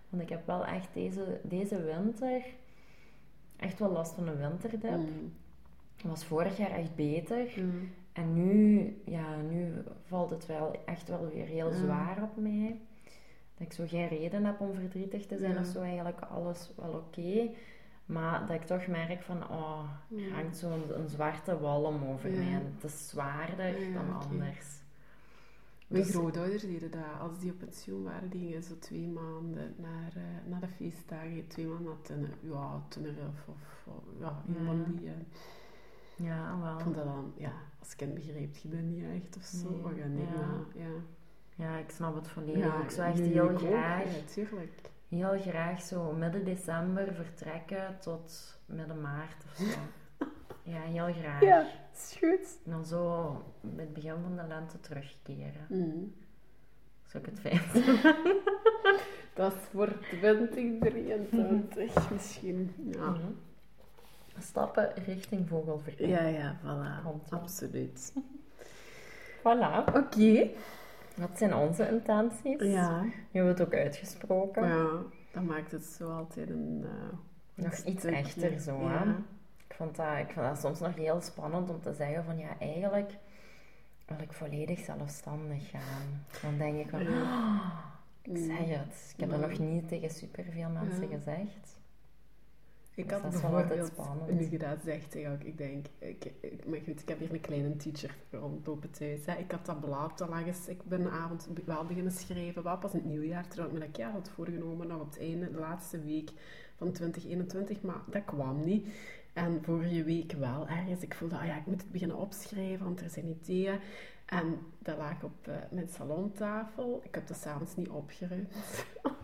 Want 0.09 0.23
ik 0.23 0.29
heb 0.29 0.47
wel 0.47 0.65
echt 0.65 0.89
deze, 0.93 1.41
deze 1.43 1.83
winter 1.83 2.43
echt 3.57 3.79
wel 3.79 3.91
last 3.91 4.15
van 4.15 4.29
een 4.29 4.37
winterdip. 4.39 4.97
Mm. 4.97 5.33
Het 5.97 6.07
was 6.11 6.25
vorig 6.25 6.57
jaar 6.57 6.71
echt 6.71 6.95
beter. 6.95 7.53
Mm. 7.57 7.91
En 8.13 8.33
nu, 8.35 8.81
ja, 9.05 9.37
nu 9.51 9.73
valt 10.07 10.31
het 10.31 10.47
wel 10.47 10.75
echt 10.85 11.09
wel 11.09 11.29
weer 11.35 11.47
heel 11.47 11.73
zwaar 11.73 12.23
op 12.23 12.37
mij. 12.43 12.81
Dat 13.59 13.67
ik 13.67 13.73
zo 13.73 13.85
geen 13.87 14.09
reden 14.09 14.45
heb 14.45 14.61
om 14.61 14.75
verdrietig 14.75 15.27
te 15.27 15.39
zijn 15.39 15.53
Ja. 15.55 15.61
of 15.61 15.67
zo. 15.67 15.83
Eigenlijk 15.83 16.21
alles 16.21 16.71
wel 16.77 16.93
oké. 16.93 17.49
Maar 18.07 18.47
dat 18.47 18.57
ik 18.57 18.63
toch 18.67 18.87
merk 18.87 19.23
van, 19.23 19.49
oh, 19.49 19.83
er 20.11 20.19
Ja. 20.21 20.35
hangt 20.35 20.57
zo'n 20.57 20.99
een 20.99 21.09
zwarte 21.09 21.59
walm 21.61 22.05
over 22.05 22.31
Ja. 22.31 22.37
mij. 22.39 22.53
En 22.53 22.73
het 22.75 22.85
is 22.93 23.09
zwaarder 23.09 23.81
Ja, 23.81 23.93
dan 23.93 24.15
anders. 24.21 24.85
Mijn 25.89 26.03
Dus- 26.03 26.11
grootouders 26.15 26.63
deden 26.63 26.91
dat. 26.91 27.01
Als 27.21 27.39
die 27.39 27.51
op 27.51 27.59
pensioen 27.59 28.03
waren, 28.03 28.29
die 28.31 28.41
gingen 28.47 28.63
zo 28.63 28.79
twee 28.79 29.07
maanden 29.09 29.75
naar, 29.77 30.13
eh, 30.17 30.51
naar 30.51 30.61
de 30.61 30.69
feestdagen. 30.69 31.47
Twee 31.47 31.67
maanden 31.67 31.97
naar 32.07 32.29
ja, 32.41 32.83
Tenerife 32.89 33.51
of, 33.51 33.87
of 33.87 34.03
ja, 34.21 34.43
in 34.47 34.99
Ja. 35.03 35.13
Ja, 36.17 36.55
Ik 36.55 36.63
wel. 36.63 36.81
vond 36.81 36.95
dat 36.95 37.05
dan, 37.05 37.33
ja, 37.37 37.53
als 37.79 37.97
kind 37.97 38.15
begreep 38.15 38.57
je 38.57 38.69
dat 38.69 38.81
niet 38.81 39.05
echt 39.23 39.37
of 39.37 39.43
zo. 39.43 39.71
Nee, 39.71 39.95
ja, 39.97 40.05
ja. 40.75 40.85
ja. 40.85 40.91
Ja, 41.57 41.77
ik 41.77 41.91
snap 41.91 42.15
het 42.15 42.29
volledig. 42.29 42.83
ik 42.83 42.91
zou 42.91 43.09
echt 43.11 43.19
heel 43.21 43.51
ik 43.51 43.59
graag, 43.59 44.05
Ja, 44.17 44.23
tuurlijk. 44.25 44.81
Heel 45.09 45.41
graag 45.41 45.83
zo 45.83 46.13
midden 46.13 46.45
december 46.45 47.15
vertrekken 47.15 47.97
tot 48.01 48.59
midden 48.67 49.01
maart 49.01 49.45
of 49.45 49.57
zo. 49.57 49.79
ja, 50.73 50.81
heel 50.81 51.13
graag. 51.13 51.41
Ja, 51.41 51.67
is 51.95 52.17
goed. 52.19 52.59
En 52.65 52.71
dan 52.71 52.85
zo 52.85 53.33
met 53.61 53.79
het 53.79 53.93
begin 53.93 54.17
van 54.23 54.37
de 54.37 54.43
lente 54.49 54.81
terugkeren. 54.81 55.67
Mm. 55.69 56.15
Zou 57.07 57.25
ik 57.25 57.31
het 57.31 57.41
fijn? 57.41 57.63
Dat 59.35 59.53
is 59.53 59.59
voor 59.73 59.99
2023 60.01 62.11
misschien. 62.11 62.75
Ja. 62.91 63.11
Mhm. 63.11 63.21
Stappen 64.39 64.93
richting 65.05 65.49
vogelverkeer. 65.49 66.09
Ja, 66.09 66.27
ja, 66.27 66.57
voilà. 66.63 67.03
Komt. 67.05 67.31
Absoluut. 67.31 68.13
Voilà. 69.39 69.85
Oké. 69.95 70.51
Wat 71.17 71.39
zijn 71.39 71.55
onze 71.55 71.89
intenties? 71.91 72.63
Ja. 72.63 73.03
Nu 73.03 73.11
hebben 73.33 73.55
we 73.55 73.61
het 73.61 73.61
ook 73.61 73.75
uitgesproken. 73.75 74.67
ja, 74.69 74.87
dat 75.33 75.43
maakt 75.43 75.73
het 75.73 75.85
zo 75.85 76.11
altijd 76.17 76.51
een... 76.51 76.85
eh, 76.85 77.19
Nog 77.65 77.73
een 77.73 77.89
iets 77.91 78.01
stukje. 78.01 78.17
echter 78.17 78.61
zo, 78.61 78.89
hè? 78.89 79.11
Ik 79.69 79.75
vond, 79.77 79.97
dat, 79.97 80.19
ik 80.19 80.31
vond 80.31 80.47
dat 80.47 80.59
soms 80.59 80.81
nog 80.81 80.95
heel 80.95 81.21
spannend 81.21 81.71
om 81.71 81.81
te 81.81 81.93
zeggen 81.95 82.25
van 82.25 82.39
ja, 82.39 82.49
eigenlijk 82.59 83.13
wil 84.07 84.17
ik 84.21 84.33
volledig 84.33 84.79
zelfstandig 84.79 85.71
gaan. 85.71 86.25
Dan 86.43 86.59
denk 86.59 86.79
ik 86.79 86.89
van, 86.91 87.03
Ja. 87.03 87.21
"Ah, 87.23 87.71
ik 88.23 88.37
zeg 88.37 88.59
het. 88.79 89.13
Ik 89.15 89.21
heb 89.21 89.31
dat 89.31 89.41
nog 89.51 89.59
niet 89.59 89.89
tegen 89.89 90.11
superveel 90.11 90.69
mensen 90.69 91.09
Ja. 91.11 91.17
gezegd. 91.17 91.76
Ik 92.97 93.09
Dus 93.09 93.21
had 93.21 93.25
altijd 93.25 93.43
bijvoorbeeld, 93.43 93.87
spannend. 93.87 94.41
nu 94.41 94.51
je 94.51 94.59
dat 94.59 94.79
zegt, 94.85 95.13
zeg 95.13 95.33
ook, 95.33 95.43
ik 95.43 95.59
denk, 95.59 95.87
ik, 95.99 96.33
ik, 96.41 96.67
maar 96.67 96.79
goed, 96.79 97.01
ik 97.01 97.09
heb 97.09 97.19
hier 97.19 97.33
een 97.33 97.41
kleine 97.41 97.77
teacher 97.77 98.15
rondlopen 98.31 98.91
thuis. 98.91 99.27
Hè. 99.27 99.35
Ik 99.35 99.51
had 99.51 99.67
dat 99.67 99.81
blad 99.81 100.21
al 100.21 100.37
eens, 100.37 100.69
ik 100.69 100.83
ben 100.85 101.01
een 101.01 101.11
avond 101.11 101.49
wel 101.65 101.85
beginnen 101.85 102.13
schrijven, 102.13 102.63
wel 102.63 102.79
pas 102.79 102.93
in 102.93 102.99
het 102.99 103.09
nieuwjaar, 103.09 103.49
terwijl 103.49 103.75
ik 103.75 103.79
me 103.79 103.91
dat 103.91 104.13
had 104.13 104.31
voorgenomen, 104.35 104.87
nog 104.87 105.01
op 105.01 105.07
het 105.07 105.19
einde, 105.19 105.51
de 105.51 105.59
laatste 105.59 106.05
week 106.05 106.31
van 106.77 106.93
2021, 106.93 107.83
maar 107.83 108.01
dat 108.11 108.25
kwam 108.25 108.65
niet. 108.65 108.89
En 109.33 109.63
vorige 109.63 110.05
week 110.05 110.33
wel 110.33 110.69
ergens, 110.69 111.03
ik 111.03 111.15
voelde, 111.15 111.37
ah 111.37 111.47
ja, 111.47 111.57
ik 111.57 111.67
moet 111.67 111.83
het 111.83 111.91
beginnen 111.91 112.17
opschrijven, 112.17 112.85
want 112.85 113.01
er 113.01 113.11
zijn 113.11 113.27
ideeën. 113.41 113.79
En 114.27 114.59
dat 114.79 114.97
lag 114.97 115.23
op 115.23 115.33
eh, 115.49 115.55
mijn 115.71 115.89
salontafel. 115.89 117.01
Ik 117.05 117.15
heb 117.15 117.27
dat 117.27 117.37
s'avonds 117.37 117.77
niet 117.77 117.89
opgeruimd. 117.89 118.53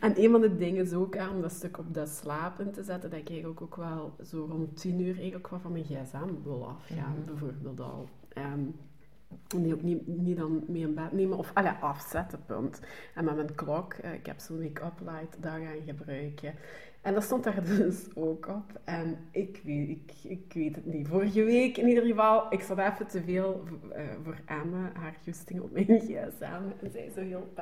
En 0.00 0.22
een 0.22 0.30
van 0.30 0.40
de 0.40 0.56
dingen 0.56 0.84
is 0.84 0.92
ook 0.92 1.16
aan 1.16 1.34
om 1.34 1.40
dat 1.40 1.52
stuk 1.52 1.78
op 1.78 1.94
dat 1.94 2.08
slapen 2.08 2.72
te 2.72 2.82
zetten, 2.82 3.10
dat 3.10 3.18
ik 3.18 3.28
eigenlijk 3.28 3.60
ook 3.60 3.76
wel 3.76 4.14
zo 4.24 4.46
rond 4.50 4.80
tien 4.80 5.00
uur 5.00 5.14
eigenlijk 5.14 5.48
wel 5.48 5.60
van 5.60 5.72
mijn 5.72 5.84
gsm 5.84 6.42
wil 6.44 6.68
afgaan, 6.68 7.14
Mhm. 7.16 7.24
bijvoorbeeld 7.24 7.80
al. 7.80 8.08
Ehm, 8.28 8.60
en 9.54 9.62
die 9.62 9.74
ook 9.74 9.82
niet, 9.82 10.06
niet 10.06 10.36
dan 10.36 10.64
mee 10.68 10.82
in 10.82 10.94
bed 10.94 11.12
nemen, 11.12 11.38
of 11.38 11.50
allee, 11.54 11.70
afzetten, 11.80 12.38
punt. 12.46 12.80
En 13.14 13.24
met 13.24 13.34
mijn 13.34 13.54
klok, 13.54 13.92
eh, 13.92 14.12
ik 14.12 14.26
heb 14.26 14.38
zo'n 14.38 14.58
wake-up 14.62 15.00
light, 15.00 15.42
dat 15.42 15.52
gaan 15.52 15.82
gebruiken. 15.86 16.54
En 17.00 17.14
dat 17.14 17.22
stond 17.22 17.44
daar 17.44 17.64
dus 17.76 18.06
ook 18.14 18.48
op. 18.48 18.80
En 18.84 19.18
ik 19.30 19.60
weet, 19.64 19.88
ik, 19.88 20.12
ik 20.22 20.52
weet 20.54 20.74
het 20.74 20.86
niet. 20.86 21.08
Vorige 21.08 21.42
week 21.44 21.76
in 21.76 21.88
ieder 21.88 22.04
geval, 22.04 22.52
ik 22.52 22.60
zat 22.60 22.78
even 22.78 23.06
te 23.06 23.22
veel 23.22 23.62
eh, 23.92 24.02
voor 24.24 24.36
Emma, 24.46 24.90
haar 24.94 25.16
justing 25.24 25.60
op 25.60 25.72
mijn 25.72 26.00
gsm. 26.06 26.62
En 26.82 26.90
zij 26.92 27.10
zo 27.14 27.20
heel... 27.20 27.52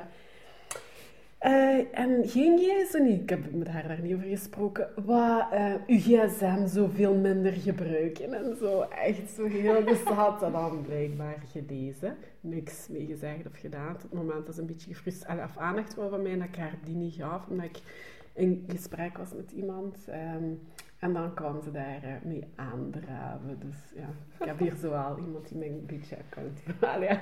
eh, 1.37 1.99
en 1.99 2.27
ging 2.27 2.59
jij 2.59 2.85
zo 2.85 3.03
niet, 3.03 3.21
ik 3.21 3.29
heb 3.29 3.53
met 3.53 3.67
haar 3.67 3.87
daar 3.87 4.01
niet 4.01 4.13
over 4.15 4.27
gesproken, 4.27 4.89
wat 5.05 5.47
eh 5.51 5.73
uw 5.87 5.97
gsm 5.99 6.67
zoveel 6.67 7.15
minder 7.15 7.51
gebruiken 7.51 8.33
en 8.33 8.55
zo. 8.59 8.81
Echt 8.81 9.29
zo 9.35 9.45
heel, 9.45 9.85
dus 9.85 9.99
ze 9.99 10.09
had 10.13 10.39
dat 10.39 10.51
dan 10.51 10.81
blijkbaar 10.85 11.43
gelezen. 11.51 12.15
Niks 12.39 12.87
mee 12.87 13.05
gezegd 13.05 13.45
of 13.47 13.59
gedaan. 13.59 13.95
Op 13.95 14.01
het 14.01 14.13
moment 14.13 14.45
dat 14.45 14.55
ze 14.55 14.61
een 14.61 14.67
beetje 14.67 14.93
gefrustreerd, 14.93 15.43
of 15.43 15.57
aandacht 15.57 15.95
wou 15.95 16.09
van 16.09 16.21
mij, 16.21 16.37
dat 16.37 16.47
ik 16.47 16.55
haar 16.55 16.77
die 16.83 16.95
niet 16.95 17.13
gaf, 17.13 17.47
omdat 17.47 17.65
ik 17.65 17.79
in 18.39 18.63
gesprek 18.67 19.17
was 19.17 19.33
met 19.33 19.51
iemand. 19.51 20.07
ehm, 20.07 20.53
en 20.99 21.13
dan 21.13 21.33
kwam 21.33 21.61
ze 21.61 21.71
daar 21.71 22.03
eh, 22.03 22.11
mee 22.23 22.47
aandraven. 22.55 23.59
Dus 23.59 23.93
ja, 23.95 24.09
ik 24.39 24.45
heb 24.45 24.59
hier 24.59 24.73
zoal 24.75 25.17
iemand 25.17 25.47
die 25.47 25.57
mij 25.57 25.67
een 25.67 25.85
beetje 25.85 26.17
account 26.17 26.59
ja, 26.81 27.19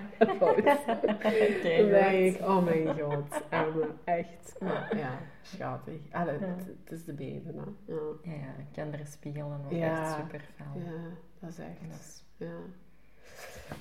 denk 1.90 2.36
ik, 2.36 2.42
oh 2.42 2.64
mijn 2.66 3.00
god, 3.00 3.44
Emma, 3.50 3.86
echt. 4.04 4.56
Maar 4.62 4.98
ja, 4.98 5.20
schattig. 5.42 6.00
Allee, 6.12 6.40
Ja. 6.40 6.46
het, 6.46 6.66
het 6.84 6.92
is 6.92 7.06
de 7.06 7.14
baby, 7.14 7.42
hè. 7.46 7.52
Ja. 7.52 7.96
Ja, 8.24 8.32
ja, 8.34 8.54
kinderen 8.72 9.08
spiegelen 9.08 9.66
ook 9.66 9.72
echt 9.72 10.16
super 10.16 10.42
fel. 10.56 10.82
ja, 10.86 10.92
dat 11.40 11.50
is 11.50 11.60
echt. 11.60 11.80
Dus, 11.92 12.24
Ja. 12.38 12.56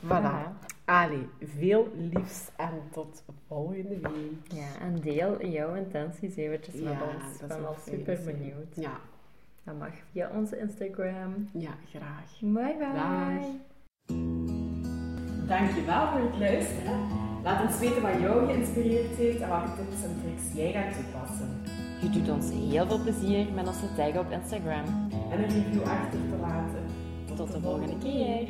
Voilà. 0.04 0.52
Ali, 0.84 1.28
veel 1.58 1.88
liefs 1.96 2.48
en 2.56 2.82
tot 2.92 3.22
volgende 3.46 3.98
week. 4.00 4.52
Ja, 4.52 4.66
en 4.80 5.00
deel 5.00 5.46
jouw 5.46 5.74
intenties 5.74 6.36
eventjes 6.36 6.74
met 6.74 6.92
Ja, 6.92 6.98
ons. 7.02 7.40
Ik 7.40 7.46
ben 7.48 7.58
fijn 7.58 7.98
super 7.98 8.18
benieuwd. 8.24 8.74
Ja, 8.76 8.92
Dat 9.64 9.78
mag 9.78 9.88
via 10.12 10.30
onze 10.34 10.58
Instagram. 10.58 11.48
ja, 11.52 11.70
graag. 11.90 12.38
Bye 12.40 12.76
bye. 12.78 12.92
Dag. 12.94 13.44
Dankjewel 15.46 16.08
voor 16.08 16.20
het 16.20 16.38
luisteren. 16.38 17.00
Laat 17.42 17.66
ons 17.66 17.78
weten 17.78 18.02
wat 18.02 18.20
jou 18.20 18.46
geïnspireerd 18.46 19.16
heeft 19.16 19.40
en 19.40 19.48
welke 19.48 19.70
tips 19.76 20.02
en 20.04 20.16
tricks 20.22 20.54
jij 20.54 20.72
gaat 20.72 20.94
toepassen. 20.94 21.60
Je 22.02 22.10
doet 22.10 22.28
ons 22.30 22.50
heel 22.50 22.86
veel 22.86 23.02
plezier 23.02 23.46
met 23.54 23.66
onze 23.66 23.94
tag 23.96 24.16
op 24.18 24.30
Instagram. 24.30 24.84
En 25.30 25.38
een 25.42 25.48
review 25.48 25.82
achter 25.82 26.18
te 26.28 26.36
laten. 26.40 26.84
Tot 27.36 27.52
de 27.52 27.60
volgende 27.60 27.98
keer. 27.98 28.48